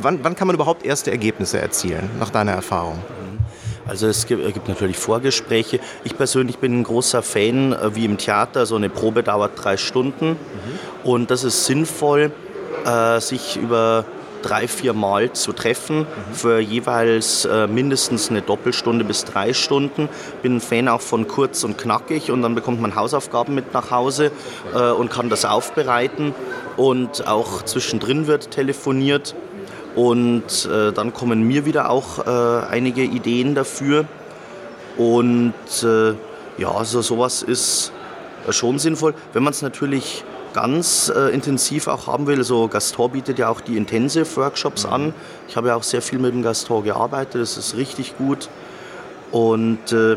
Wann, 0.00 0.20
wann 0.22 0.34
kann 0.34 0.46
man 0.46 0.54
überhaupt 0.54 0.84
erste 0.84 1.10
Ergebnisse 1.10 1.60
erzielen, 1.60 2.10
nach 2.18 2.30
deiner 2.30 2.52
Erfahrung? 2.52 2.98
Also 3.86 4.08
es 4.08 4.26
gibt, 4.26 4.44
gibt, 4.52 4.68
natürlich 4.68 4.96
Vorgespräche. 4.96 5.78
Ich 6.02 6.16
persönlich 6.16 6.58
bin 6.58 6.80
ein 6.80 6.82
großer 6.82 7.22
Fan, 7.22 7.72
äh, 7.72 7.94
wie 7.94 8.04
im 8.04 8.18
Theater, 8.18 8.66
so 8.66 8.76
eine 8.76 8.90
Probe 8.90 9.22
dauert 9.22 9.52
drei 9.54 9.76
Stunden. 9.76 10.30
Mhm. 10.30 10.36
Und 11.04 11.30
das 11.30 11.44
ist 11.44 11.66
sinnvoll, 11.66 12.32
äh, 12.86 13.20
sich 13.20 13.56
über 13.56 14.04
drei, 14.42 14.68
vier 14.68 14.92
Mal 14.92 15.32
zu 15.32 15.52
treffen, 15.52 16.00
mhm. 16.00 16.34
für 16.34 16.58
jeweils 16.60 17.44
äh, 17.44 17.66
mindestens 17.66 18.30
eine 18.30 18.42
Doppelstunde 18.42 19.04
bis 19.04 19.24
drei 19.24 19.52
Stunden. 19.52 20.08
Bin 20.42 20.56
ein 20.56 20.60
Fan 20.60 20.88
auch 20.88 21.00
von 21.00 21.26
kurz 21.26 21.64
und 21.64 21.78
knackig 21.78 22.30
und 22.30 22.42
dann 22.42 22.54
bekommt 22.54 22.80
man 22.80 22.94
Hausaufgaben 22.94 23.54
mit 23.54 23.74
nach 23.74 23.90
Hause 23.90 24.30
äh, 24.74 24.90
und 24.90 25.10
kann 25.10 25.28
das 25.30 25.44
aufbereiten. 25.44 26.34
Und 26.76 27.26
auch 27.26 27.62
zwischendrin 27.62 28.26
wird 28.26 28.50
telefoniert 28.50 29.34
und 29.96 30.68
äh, 30.70 30.92
dann 30.92 31.12
kommen 31.12 31.42
mir 31.42 31.64
wieder 31.64 31.90
auch 31.90 32.26
äh, 32.26 32.66
einige 32.66 33.02
Ideen 33.02 33.54
dafür. 33.54 34.04
Und 34.96 35.54
äh, 35.82 36.12
ja, 36.58 36.70
also 36.70 37.02
sowas 37.02 37.42
ist 37.42 37.92
schon 38.50 38.78
sinnvoll, 38.78 39.14
wenn 39.32 39.42
man 39.42 39.52
es 39.52 39.62
natürlich 39.62 40.24
ganz 40.56 41.12
äh, 41.14 41.34
intensiv 41.34 41.86
auch 41.86 42.06
haben 42.06 42.26
will. 42.26 42.42
So 42.42 42.66
Gastor 42.66 43.10
bietet 43.10 43.38
ja 43.38 43.50
auch 43.50 43.60
die 43.60 43.76
Intensive 43.76 44.36
Workshops 44.36 44.86
mhm. 44.86 44.92
an. 44.92 45.14
Ich 45.48 45.56
habe 45.56 45.68
ja 45.68 45.76
auch 45.76 45.82
sehr 45.82 46.00
viel 46.00 46.18
mit 46.18 46.32
dem 46.32 46.42
Gastor 46.42 46.82
gearbeitet, 46.82 47.42
das 47.42 47.58
ist 47.58 47.76
richtig 47.76 48.16
gut. 48.16 48.48
Und 49.30 49.92
äh, 49.92 50.16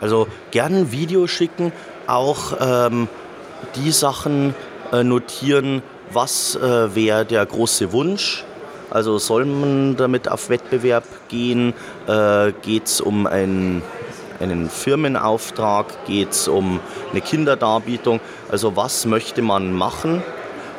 Also 0.00 0.28
gerne 0.52 0.78
ein 0.78 0.92
Video 0.92 1.26
schicken, 1.26 1.72
auch 2.06 2.52
ähm, 2.60 3.08
die 3.74 3.90
Sachen 3.90 4.54
äh, 4.92 5.02
notieren, 5.02 5.82
was 6.12 6.56
äh, 6.56 6.94
wäre 6.94 7.24
der 7.24 7.44
große 7.46 7.92
Wunsch? 7.92 8.44
Also 8.90 9.18
soll 9.18 9.44
man 9.44 9.96
damit 9.96 10.28
auf 10.28 10.48
Wettbewerb 10.50 11.04
gehen? 11.28 11.74
Äh, 12.06 12.52
Geht 12.62 12.86
es 12.86 13.00
um 13.00 13.26
ein, 13.26 13.82
einen 14.40 14.68
Firmenauftrag? 14.68 16.04
Geht 16.06 16.32
es 16.32 16.48
um 16.48 16.80
eine 17.12 17.20
Kinderdarbietung? 17.20 18.20
Also 18.50 18.74
was 18.76 19.06
möchte 19.06 19.42
man 19.42 19.72
machen 19.72 20.22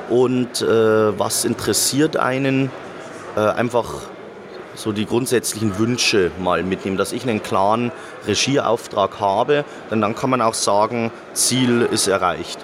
und 0.10 0.62
äh, 0.62 1.18
was 1.18 1.46
interessiert 1.46 2.18
einen? 2.18 2.70
Äh, 3.38 3.40
einfach 3.40 3.88
so 4.76 4.92
die 4.92 5.06
grundsätzlichen 5.06 5.78
Wünsche 5.78 6.32
mal 6.40 6.64
mitnehmen, 6.64 6.98
dass 6.98 7.14
ich 7.14 7.24
einen 7.24 7.44
klaren 7.44 7.92
Regieauftrag 8.28 9.20
habe, 9.20 9.64
denn 9.90 10.02
dann 10.02 10.16
kann 10.16 10.30
man 10.30 10.42
auch 10.42 10.54
sagen, 10.54 11.12
Ziel 11.34 11.88
ist 11.92 12.08
erreicht. 12.08 12.60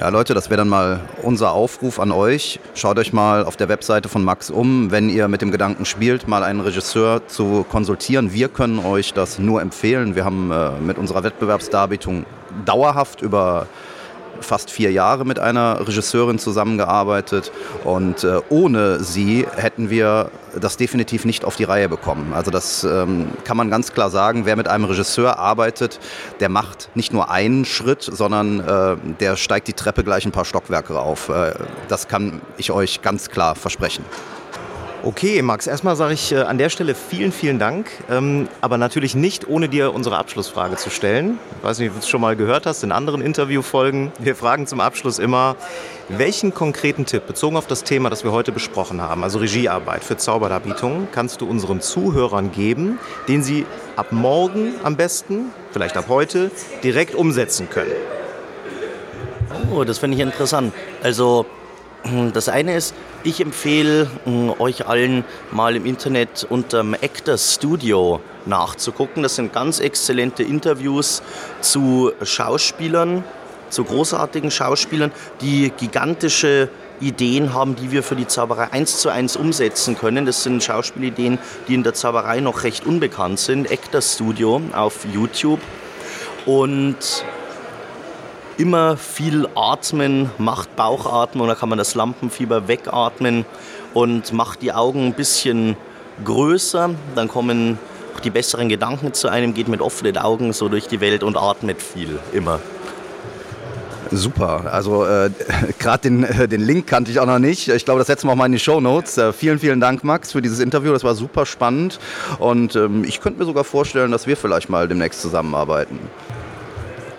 Ja, 0.00 0.08
Leute, 0.08 0.32
das 0.32 0.48
wäre 0.48 0.56
dann 0.56 0.70
mal 0.70 1.00
unser 1.22 1.52
Aufruf 1.52 2.00
an 2.00 2.10
euch. 2.10 2.58
Schaut 2.72 2.98
euch 2.98 3.12
mal 3.12 3.44
auf 3.44 3.58
der 3.58 3.68
Webseite 3.68 4.08
von 4.08 4.24
Max 4.24 4.48
um, 4.48 4.90
wenn 4.90 5.10
ihr 5.10 5.28
mit 5.28 5.42
dem 5.42 5.50
Gedanken 5.50 5.84
spielt, 5.84 6.26
mal 6.26 6.42
einen 6.42 6.60
Regisseur 6.60 7.26
zu 7.26 7.66
konsultieren. 7.68 8.32
Wir 8.32 8.48
können 8.48 8.78
euch 8.78 9.12
das 9.12 9.38
nur 9.38 9.60
empfehlen. 9.60 10.14
Wir 10.14 10.24
haben 10.24 10.50
äh, 10.50 10.70
mit 10.80 10.96
unserer 10.96 11.22
Wettbewerbsdarbietung 11.22 12.24
dauerhaft 12.64 13.20
über 13.20 13.66
fast 14.40 14.70
vier 14.70 14.92
Jahre 14.92 15.24
mit 15.24 15.38
einer 15.38 15.86
Regisseurin 15.86 16.38
zusammengearbeitet 16.38 17.52
und 17.84 18.24
äh, 18.24 18.40
ohne 18.48 19.02
sie 19.02 19.46
hätten 19.56 19.90
wir 19.90 20.30
das 20.58 20.76
definitiv 20.76 21.24
nicht 21.24 21.44
auf 21.44 21.56
die 21.56 21.64
Reihe 21.64 21.88
bekommen. 21.88 22.32
Also 22.34 22.50
das 22.50 22.84
ähm, 22.84 23.28
kann 23.44 23.56
man 23.56 23.70
ganz 23.70 23.92
klar 23.92 24.10
sagen. 24.10 24.46
Wer 24.46 24.56
mit 24.56 24.68
einem 24.68 24.84
Regisseur 24.84 25.38
arbeitet, 25.38 26.00
der 26.40 26.48
macht 26.48 26.90
nicht 26.94 27.12
nur 27.12 27.30
einen 27.30 27.64
Schritt, 27.64 28.02
sondern 28.02 28.60
äh, 28.60 28.96
der 29.20 29.36
steigt 29.36 29.68
die 29.68 29.72
Treppe 29.72 30.04
gleich 30.04 30.26
ein 30.26 30.32
paar 30.32 30.44
Stockwerke 30.44 30.98
auf. 30.98 31.28
Äh, 31.28 31.54
das 31.88 32.08
kann 32.08 32.40
ich 32.56 32.72
euch 32.72 33.02
ganz 33.02 33.28
klar 33.28 33.54
versprechen. 33.54 34.04
Okay, 35.02 35.40
Max, 35.40 35.66
erstmal 35.66 35.96
sage 35.96 36.12
ich 36.12 36.30
äh, 36.30 36.40
an 36.42 36.58
der 36.58 36.68
Stelle 36.68 36.94
vielen, 36.94 37.32
vielen 37.32 37.58
Dank, 37.58 37.90
ähm, 38.10 38.48
aber 38.60 38.76
natürlich 38.76 39.14
nicht, 39.14 39.48
ohne 39.48 39.70
dir 39.70 39.94
unsere 39.94 40.18
Abschlussfrage 40.18 40.76
zu 40.76 40.90
stellen. 40.90 41.38
Ich 41.56 41.64
weiß 41.64 41.78
nicht, 41.78 41.88
ob 41.88 41.94
du 41.94 42.00
es 42.00 42.08
schon 42.08 42.20
mal 42.20 42.36
gehört 42.36 42.66
hast 42.66 42.82
in 42.84 42.92
anderen 42.92 43.22
Interviewfolgen. 43.22 44.12
Wir 44.18 44.36
fragen 44.36 44.66
zum 44.66 44.78
Abschluss 44.78 45.18
immer, 45.18 45.56
welchen 46.10 46.52
konkreten 46.52 47.06
Tipp 47.06 47.26
bezogen 47.26 47.56
auf 47.56 47.66
das 47.66 47.82
Thema, 47.82 48.10
das 48.10 48.24
wir 48.24 48.32
heute 48.32 48.52
besprochen 48.52 49.00
haben, 49.00 49.24
also 49.24 49.38
Regiearbeit 49.38 50.04
für 50.04 50.18
Zauberdarbietungen, 50.18 51.08
kannst 51.12 51.40
du 51.40 51.48
unseren 51.48 51.80
Zuhörern 51.80 52.52
geben, 52.52 52.98
den 53.26 53.42
sie 53.42 53.64
ab 53.96 54.12
morgen 54.12 54.74
am 54.82 54.96
besten, 54.96 55.46
vielleicht 55.72 55.96
ab 55.96 56.06
heute, 56.08 56.50
direkt 56.84 57.14
umsetzen 57.14 57.70
können? 57.70 57.92
Oh, 59.72 59.82
das 59.84 59.98
finde 59.98 60.18
ich 60.18 60.22
interessant. 60.22 60.74
Also 61.02 61.46
das 62.32 62.48
eine 62.48 62.76
ist, 62.76 62.94
ich 63.24 63.40
empfehle 63.40 64.10
hm, 64.24 64.54
euch 64.58 64.86
allen 64.86 65.24
mal 65.50 65.76
im 65.76 65.84
Internet 65.84 66.46
unter 66.48 66.78
dem 66.78 66.94
Actors 66.94 67.54
Studio 67.54 68.20
nachzugucken. 68.46 69.22
Das 69.22 69.36
sind 69.36 69.52
ganz 69.52 69.80
exzellente 69.80 70.42
Interviews 70.42 71.22
zu 71.60 72.12
Schauspielern, 72.22 73.22
zu 73.68 73.84
großartigen 73.84 74.50
Schauspielern, 74.50 75.12
die 75.40 75.72
gigantische 75.76 76.70
Ideen 77.00 77.54
haben, 77.54 77.76
die 77.76 77.92
wir 77.92 78.02
für 78.02 78.16
die 78.16 78.26
Zauberei 78.26 78.72
eins 78.72 78.98
zu 78.98 79.08
eins 79.08 79.36
umsetzen 79.36 79.96
können. 79.96 80.26
Das 80.26 80.42
sind 80.42 80.62
Schauspielideen, 80.62 81.38
die 81.68 81.74
in 81.74 81.82
der 81.82 81.94
Zauberei 81.94 82.40
noch 82.40 82.64
recht 82.64 82.86
unbekannt 82.86 83.38
sind. 83.38 83.70
Actors 83.70 84.14
Studio 84.14 84.60
auf 84.72 85.04
YouTube. 85.12 85.60
Und 86.46 87.24
immer 88.60 88.96
viel 88.96 89.48
atmen, 89.54 90.30
macht 90.38 90.76
Bauchatmung, 90.76 91.48
da 91.48 91.54
kann 91.54 91.70
man 91.70 91.78
das 91.78 91.94
Lampenfieber 91.94 92.68
wegatmen 92.68 93.46
und 93.94 94.32
macht 94.32 94.60
die 94.60 94.72
Augen 94.72 95.06
ein 95.06 95.14
bisschen 95.14 95.76
größer, 96.24 96.90
dann 97.14 97.28
kommen 97.28 97.78
auch 98.14 98.20
die 98.20 98.30
besseren 98.30 98.68
Gedanken 98.68 99.14
zu 99.14 99.28
einem, 99.28 99.54
geht 99.54 99.68
mit 99.68 99.80
offenen 99.80 100.18
Augen 100.18 100.52
so 100.52 100.68
durch 100.68 100.86
die 100.88 101.00
Welt 101.00 101.22
und 101.22 101.38
atmet 101.38 101.80
viel, 101.80 102.18
immer. 102.32 102.60
Super. 104.10 104.64
Also 104.72 105.06
äh, 105.06 105.30
gerade 105.78 106.02
den, 106.02 106.24
äh, 106.24 106.48
den 106.48 106.60
Link 106.60 106.86
kannte 106.86 107.10
ich 107.12 107.20
auch 107.20 107.26
noch 107.26 107.38
nicht. 107.38 107.68
Ich 107.68 107.84
glaube, 107.84 107.98
das 107.98 108.08
setzen 108.08 108.26
wir 108.26 108.32
auch 108.32 108.36
mal 108.36 108.46
in 108.46 108.52
die 108.52 108.58
Show 108.58 108.80
Notes. 108.80 109.16
Äh, 109.16 109.32
vielen, 109.32 109.60
vielen 109.60 109.80
Dank, 109.80 110.02
Max, 110.02 110.32
für 110.32 110.42
dieses 110.42 110.58
Interview. 110.58 110.92
Das 110.92 111.04
war 111.04 111.14
super 111.14 111.46
spannend. 111.46 112.00
Und 112.40 112.74
ähm, 112.74 113.04
ich 113.04 113.20
könnte 113.20 113.38
mir 113.38 113.44
sogar 113.44 113.62
vorstellen, 113.62 114.10
dass 114.10 114.26
wir 114.26 114.36
vielleicht 114.36 114.68
mal 114.68 114.88
demnächst 114.88 115.22
zusammenarbeiten. 115.22 116.00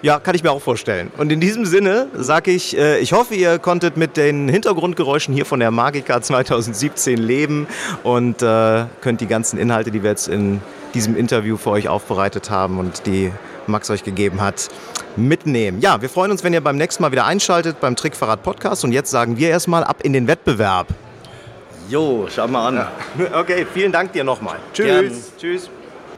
Ja, 0.02 0.20
kann 0.20 0.34
ich 0.34 0.44
mir 0.44 0.52
auch 0.52 0.62
vorstellen. 0.62 1.12
Und 1.18 1.32
in 1.32 1.40
diesem 1.40 1.66
Sinne 1.66 2.08
sage 2.16 2.52
ich, 2.52 2.76
äh, 2.76 3.00
ich 3.00 3.14
hoffe, 3.14 3.36
ihr 3.36 3.60
konntet 3.60 3.98
mit 3.98 4.18
den 4.18 4.50
Hintergrundgeräuschen 4.50 5.34
hier 5.34 5.46
von 5.46 5.60
der 5.60 5.70
Magica 5.70 6.22
2017 6.22 7.20
leben 7.20 7.68
und 8.04 8.42
äh, 8.42 8.86
könnt 9.02 9.22
die 9.22 9.28
ganzen 9.28 9.60
Inhalte, 9.60 9.92
die 9.92 10.02
wir 10.02 10.10
jetzt 10.10 10.28
in 10.28 10.60
diesem 10.96 11.16
Interview 11.16 11.56
für 11.56 11.70
euch 11.70 11.88
aufbereitet 11.88 12.50
haben 12.50 12.80
und 12.80 13.06
die 13.06 13.32
Max 13.68 13.92
euch 13.92 14.04
gegeben 14.04 14.42
hat, 14.42 14.70
mitnehmen. 15.16 15.82
Ja, 15.82 16.02
wir 16.02 16.10
freuen 16.10 16.32
uns, 16.32 16.44
wenn 16.44 16.54
ihr 16.54 16.62
beim 16.62 16.78
nächsten 16.78 17.04
Mal 17.04 17.12
wieder 17.12 17.26
einschaltet 17.26 17.80
beim 17.80 17.96
Trickverrat 17.96 18.42
Podcast. 18.42 18.84
Und 18.84 18.92
jetzt 18.92 19.12
sagen 19.12 19.38
wir 19.38 19.50
erstmal 19.50 19.84
ab 19.84 19.98
in 20.04 20.14
den 20.14 20.28
Wettbewerb. 20.28 20.88
Jo, 21.90 22.28
schau 22.34 22.48
mal 22.48 22.68
an. 22.68 22.76
Ja. 22.76 22.92
Okay, 23.40 23.68
vielen 23.72 23.92
Dank 23.92 24.14
dir 24.14 24.24
nochmal. 24.24 24.58
Tschüss. 24.74 24.86
Gern. 24.86 25.14
Tschüss. 25.38 25.70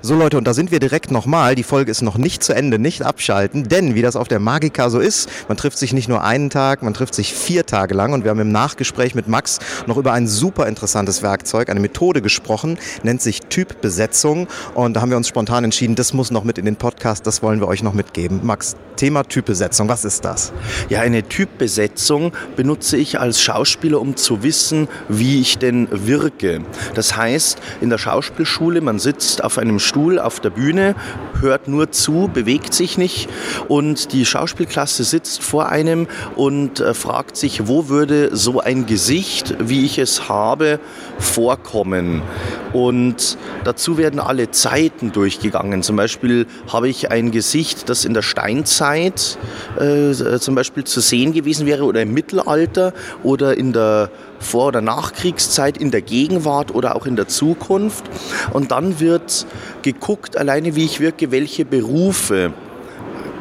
So 0.05 0.15
Leute, 0.15 0.37
und 0.37 0.45
da 0.45 0.53
sind 0.53 0.69
wir 0.69 0.81
direkt 0.81 1.11
nochmal. 1.11 1.55
Die 1.55 1.63
Folge 1.63 1.89
ist 1.89 2.01
noch 2.01 2.17
nicht 2.17 2.43
zu 2.43 2.51
Ende, 2.51 2.77
nicht 2.77 3.03
abschalten, 3.03 3.69
denn 3.69 3.95
wie 3.95 4.01
das 4.01 4.17
auf 4.17 4.27
der 4.27 4.41
Magica 4.41 4.89
so 4.89 4.99
ist, 4.99 5.29
man 5.47 5.55
trifft 5.55 5.77
sich 5.77 5.93
nicht 5.93 6.09
nur 6.09 6.21
einen 6.25 6.49
Tag, 6.49 6.83
man 6.83 6.93
trifft 6.93 7.15
sich 7.15 7.33
vier 7.33 7.65
Tage 7.65 7.93
lang 7.93 8.11
und 8.11 8.25
wir 8.25 8.31
haben 8.31 8.41
im 8.41 8.51
Nachgespräch 8.51 9.15
mit 9.15 9.29
Max 9.29 9.59
noch 9.87 9.95
über 9.95 10.11
ein 10.11 10.27
super 10.27 10.67
interessantes 10.67 11.23
Werkzeug, 11.23 11.69
eine 11.69 11.79
Methode 11.79 12.21
gesprochen, 12.21 12.79
nennt 13.03 13.21
sich 13.21 13.43
Typbesetzung 13.43 14.49
und 14.73 14.95
da 14.95 14.99
haben 14.99 15.09
wir 15.09 15.15
uns 15.15 15.29
spontan 15.29 15.63
entschieden, 15.63 15.95
das 15.95 16.11
muss 16.11 16.31
noch 16.31 16.43
mit 16.43 16.57
in 16.57 16.65
den 16.65 16.75
Podcast, 16.75 17.25
das 17.25 17.41
wollen 17.41 17.61
wir 17.61 17.69
euch 17.69 17.81
noch 17.81 17.93
mitgeben. 17.93 18.41
Max, 18.43 18.75
Thema 18.97 19.23
Typbesetzung, 19.23 19.87
was 19.87 20.03
ist 20.03 20.25
das? 20.25 20.51
Ja, 20.89 20.99
eine 20.99 21.23
Typbesetzung 21.23 22.33
benutze 22.57 22.97
ich 22.97 23.21
als 23.21 23.41
Schauspieler, 23.41 24.01
um 24.01 24.17
zu 24.17 24.43
wissen, 24.43 24.89
wie 25.07 25.39
ich 25.39 25.59
denn 25.59 25.87
wirke. 25.91 26.59
Das 26.93 27.15
heißt, 27.15 27.57
in 27.79 27.89
der 27.89 27.97
Schauspielschule, 27.97 28.81
man 28.81 28.99
sitzt 28.99 29.43
auf 29.43 29.57
einem 29.57 29.79
Stuhl 29.93 30.17
auf 30.17 30.39
der 30.39 30.49
Bühne, 30.49 30.95
hört 31.39 31.67
nur 31.67 31.91
zu, 31.91 32.27
bewegt 32.33 32.73
sich 32.73 32.97
nicht 32.97 33.29
und 33.67 34.11
die 34.11 34.25
Schauspielklasse 34.25 35.03
sitzt 35.03 35.43
vor 35.43 35.69
einem 35.69 36.07
und 36.35 36.79
äh, 36.79 36.95
fragt 36.95 37.37
sich, 37.37 37.67
wo 37.67 37.89
würde 37.89 38.35
so 38.35 38.59
ein 38.59 38.87
Gesicht, 38.87 39.55
wie 39.59 39.85
ich 39.85 39.99
es 39.99 40.29
habe, 40.29 40.79
vorkommen. 41.19 42.23
Und 42.71 43.37
dazu 43.65 43.99
werden 43.99 44.19
alle 44.19 44.49
Zeiten 44.49 45.11
durchgegangen. 45.11 45.83
Zum 45.83 45.95
Beispiel 45.95 46.47
habe 46.71 46.89
ich 46.89 47.11
ein 47.11 47.29
Gesicht, 47.29 47.87
das 47.87 48.03
in 48.03 48.15
der 48.15 48.23
Steinzeit 48.23 49.37
äh, 49.79 50.39
zum 50.39 50.55
Beispiel 50.55 50.85
zu 50.85 51.01
sehen 51.01 51.33
gewesen 51.33 51.67
wäre 51.67 51.83
oder 51.83 52.01
im 52.01 52.15
Mittelalter 52.15 52.93
oder 53.21 53.55
in 53.55 53.73
der 53.73 54.09
Vor- 54.43 54.67
oder 54.67 54.81
Nachkriegszeit, 54.81 55.77
in 55.77 55.91
der 55.91 56.01
Gegenwart 56.01 56.73
oder 56.73 56.95
auch 56.95 57.05
in 57.05 57.15
der 57.15 57.27
Zukunft. 57.27 58.05
Und 58.51 58.71
dann 58.71 58.99
wird 58.99 59.45
geguckt, 59.81 60.37
alleine 60.37 60.75
wie 60.75 60.85
ich 60.85 60.99
wirke, 60.99 61.31
welche 61.31 61.65
Berufe 61.65 62.53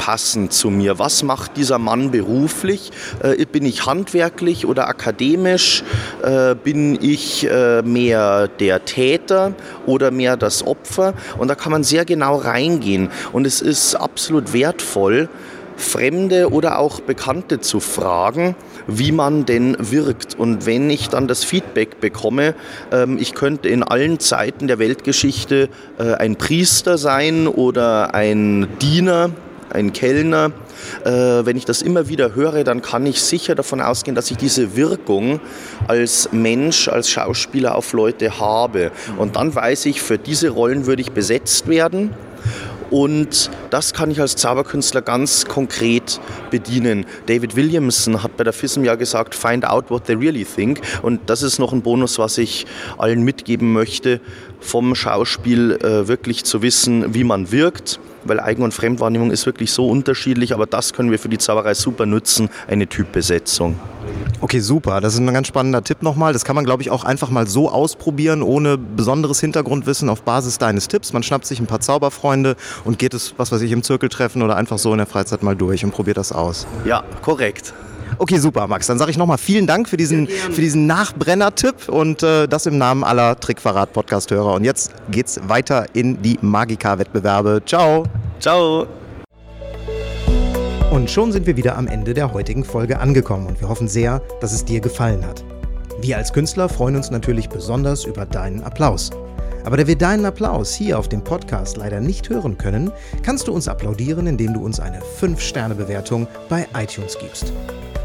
passen 0.02 0.50
zu 0.50 0.68
mir. 0.68 0.98
Was 0.98 1.22
macht 1.22 1.56
dieser 1.56 1.78
Mann 1.78 2.10
beruflich? 2.10 2.90
Äh, 3.22 3.44
bin 3.46 3.64
ich 3.64 3.86
handwerklich 3.86 4.66
oder 4.66 4.88
akademisch? 4.88 5.84
Äh, 6.24 6.56
bin 6.56 6.98
ich 7.00 7.48
äh, 7.48 7.82
mehr 7.82 8.48
der 8.48 8.84
Täter 8.84 9.54
oder 9.86 10.10
mehr 10.10 10.36
das 10.36 10.66
Opfer? 10.66 11.14
Und 11.38 11.46
da 11.46 11.54
kann 11.54 11.70
man 11.70 11.84
sehr 11.84 12.04
genau 12.04 12.34
reingehen. 12.34 13.10
Und 13.32 13.46
es 13.46 13.60
ist 13.60 13.94
absolut 13.94 14.52
wertvoll, 14.52 15.28
Fremde 15.76 16.50
oder 16.50 16.80
auch 16.80 17.00
Bekannte 17.00 17.60
zu 17.60 17.78
fragen, 17.78 18.56
wie 18.86 19.12
man 19.12 19.46
denn 19.46 19.76
wirkt. 19.78 20.38
Und 20.38 20.66
wenn 20.66 20.90
ich 20.90 21.08
dann 21.08 21.28
das 21.28 21.44
Feedback 21.44 22.00
bekomme, 22.00 22.54
ähm, 22.90 23.18
ich 23.20 23.34
könnte 23.34 23.68
in 23.68 23.82
allen 23.82 24.18
Zeiten 24.18 24.66
der 24.66 24.78
Weltgeschichte 24.78 25.68
äh, 25.98 26.14
ein 26.14 26.36
Priester 26.36 26.98
sein 26.98 27.46
oder 27.46 28.14
ein 28.14 28.68
Diener, 28.80 29.30
ein 29.72 29.92
Kellner, 29.92 30.52
äh, 31.04 31.10
wenn 31.10 31.56
ich 31.56 31.64
das 31.64 31.82
immer 31.82 32.08
wieder 32.08 32.34
höre, 32.34 32.64
dann 32.64 32.82
kann 32.82 33.06
ich 33.06 33.22
sicher 33.22 33.54
davon 33.54 33.80
ausgehen, 33.80 34.14
dass 34.14 34.30
ich 34.30 34.36
diese 34.36 34.76
Wirkung 34.76 35.40
als 35.88 36.30
Mensch, 36.32 36.88
als 36.88 37.08
Schauspieler 37.08 37.74
auf 37.74 37.92
Leute 37.92 38.38
habe. 38.38 38.90
Und 39.16 39.36
dann 39.36 39.54
weiß 39.54 39.86
ich, 39.86 40.02
für 40.02 40.18
diese 40.18 40.50
Rollen 40.50 40.86
würde 40.86 41.02
ich 41.02 41.12
besetzt 41.12 41.68
werden. 41.68 42.14
Und 42.92 43.50
das 43.70 43.94
kann 43.94 44.11
ich 44.11 44.20
als 44.20 44.37
Zauberkünstler 44.37 45.00
ganz 45.00 45.46
konkret 45.46 46.20
bedienen. 46.50 47.07
David 47.24 47.57
Williamson 47.57 48.22
hat 48.22 48.37
bei 48.37 48.44
der 48.44 48.52
FISM 48.52 48.85
ja 48.85 48.96
gesagt, 48.96 49.35
find 49.35 49.66
out 49.66 49.90
what 49.90 50.05
they 50.05 50.14
really 50.14 50.44
think. 50.44 50.83
Und 51.00 51.22
das 51.31 51.42
ist 51.42 51.59
noch 51.59 51.72
ein 51.72 51.81
Bonus, 51.81 52.18
was 52.18 52.37
ich 52.37 52.66
allen 52.98 53.22
mitgeben 53.22 53.72
möchte, 53.72 54.20
vom 54.61 54.94
Schauspiel 54.94 55.78
äh, 55.83 56.07
wirklich 56.07 56.44
zu 56.44 56.61
wissen, 56.61 57.14
wie 57.14 57.24
man 57.24 57.50
wirkt 57.50 57.98
weil 58.24 58.40
Eigen- 58.40 58.62
und 58.62 58.72
Fremdwahrnehmung 58.74 59.30
ist 59.30 59.46
wirklich 59.46 59.72
so 59.72 59.88
unterschiedlich, 59.88 60.54
aber 60.54 60.66
das 60.66 60.92
können 60.92 61.11
wir 61.11 61.18
für 61.18 61.28
die 61.28 61.38
Zauberei 61.38 61.74
super 61.74 62.06
nutzen, 62.06 62.48
eine 62.68 62.87
Typbesetzung. 62.87 63.78
Okay, 64.40 64.58
super. 64.58 65.00
Das 65.00 65.14
ist 65.14 65.20
ein 65.20 65.32
ganz 65.32 65.46
spannender 65.46 65.85
Tipp 65.85 66.02
nochmal. 66.02 66.32
Das 66.32 66.44
kann 66.44 66.56
man, 66.56 66.64
glaube 66.64 66.82
ich, 66.82 66.90
auch 66.90 67.04
einfach 67.04 67.30
mal 67.30 67.46
so 67.46 67.70
ausprobieren, 67.70 68.42
ohne 68.42 68.76
besonderes 68.76 69.40
Hintergrundwissen 69.40 70.08
auf 70.08 70.22
Basis 70.22 70.58
deines 70.58 70.88
Tipps. 70.88 71.12
Man 71.12 71.22
schnappt 71.22 71.46
sich 71.46 71.61
ein 71.61 71.66
paar 71.66 71.80
Zauberfreunde 71.80 72.56
und 72.85 72.98
geht 72.98 73.14
es, 73.14 73.35
was 73.37 73.52
weiß 73.52 73.62
ich, 73.62 73.70
im 73.72 73.82
Zirkeltreffen 73.82 74.42
oder 74.42 74.56
einfach 74.56 74.78
so 74.78 74.90
in 74.92 74.98
der 74.98 75.06
Freizeit 75.06 75.42
mal 75.42 75.54
durch 75.54 75.85
und 75.85 75.92
probiert 75.92 76.16
das 76.16 76.32
aus. 76.32 76.66
Ja, 76.85 77.04
korrekt. 77.22 77.72
Okay, 78.18 78.38
super, 78.38 78.66
Max. 78.66 78.87
Dann 78.87 78.98
sage 78.98 79.11
ich 79.11 79.18
nochmal 79.18 79.38
vielen 79.38 79.66
Dank 79.66 79.88
für 79.88 79.96
diesen, 79.96 80.27
für 80.27 80.61
diesen 80.61 80.87
Nachbrenner-Tipp 80.87 81.88
und 81.88 82.22
äh, 82.22 82.46
das 82.46 82.66
im 82.66 82.79
Namen 82.79 83.05
aller 83.05 83.38
Trickverrat-Podcast-Hörer. 83.38 84.55
Und 84.55 84.64
jetzt 84.64 84.92
geht's 85.11 85.40
weiter 85.46 85.87
in 85.92 86.20
die 86.22 86.38
Magica-Wettbewerbe. 86.40 87.62
Ciao. 87.66 88.05
Ciao. 88.40 88.87
Und 90.90 91.11
schon 91.11 91.33
sind 91.33 91.46
wir 91.46 91.57
wieder 91.57 91.77
am 91.79 91.87
Ende 91.87 92.12
der 92.12 92.35
heutigen 92.35 92.64
Folge 92.64 93.01
angekommen 93.01 93.46
und 93.46 93.61
wir 93.61 93.68
hoffen 93.68 93.88
sehr, 93.88 94.20
dass 94.40 94.53
es 94.53 94.64
dir 94.64 94.81
gefallen 94.81 95.27
hat. 95.27 95.42
Wir 96.03 96.18
als 96.18 96.33
Künstler 96.33 96.68
freuen 96.68 96.96
uns 96.96 97.11
natürlich 97.11 97.48
besonders 97.48 98.05
über 98.05 98.27
deinen 98.27 98.62
Applaus. 98.62 99.11
Aber 99.64 99.77
da 99.77 99.87
wir 99.87 99.96
deinen 99.96 100.27
Applaus 100.27 100.75
hier 100.75 100.98
auf 100.98 101.09
dem 101.09 101.22
Podcast 101.22 101.77
leider 101.77 102.01
nicht 102.01 102.29
hören 102.29 102.59
können, 102.59 102.90
kannst 103.22 103.48
du 103.48 103.53
uns 103.53 103.68
applaudieren, 103.68 104.27
indem 104.27 104.55
du 104.55 104.64
uns 104.64 104.81
eine 104.81 105.01
5-Sterne-Bewertung 105.01 106.27
bei 106.48 106.66
iTunes 106.75 107.16
gibst. 107.18 107.53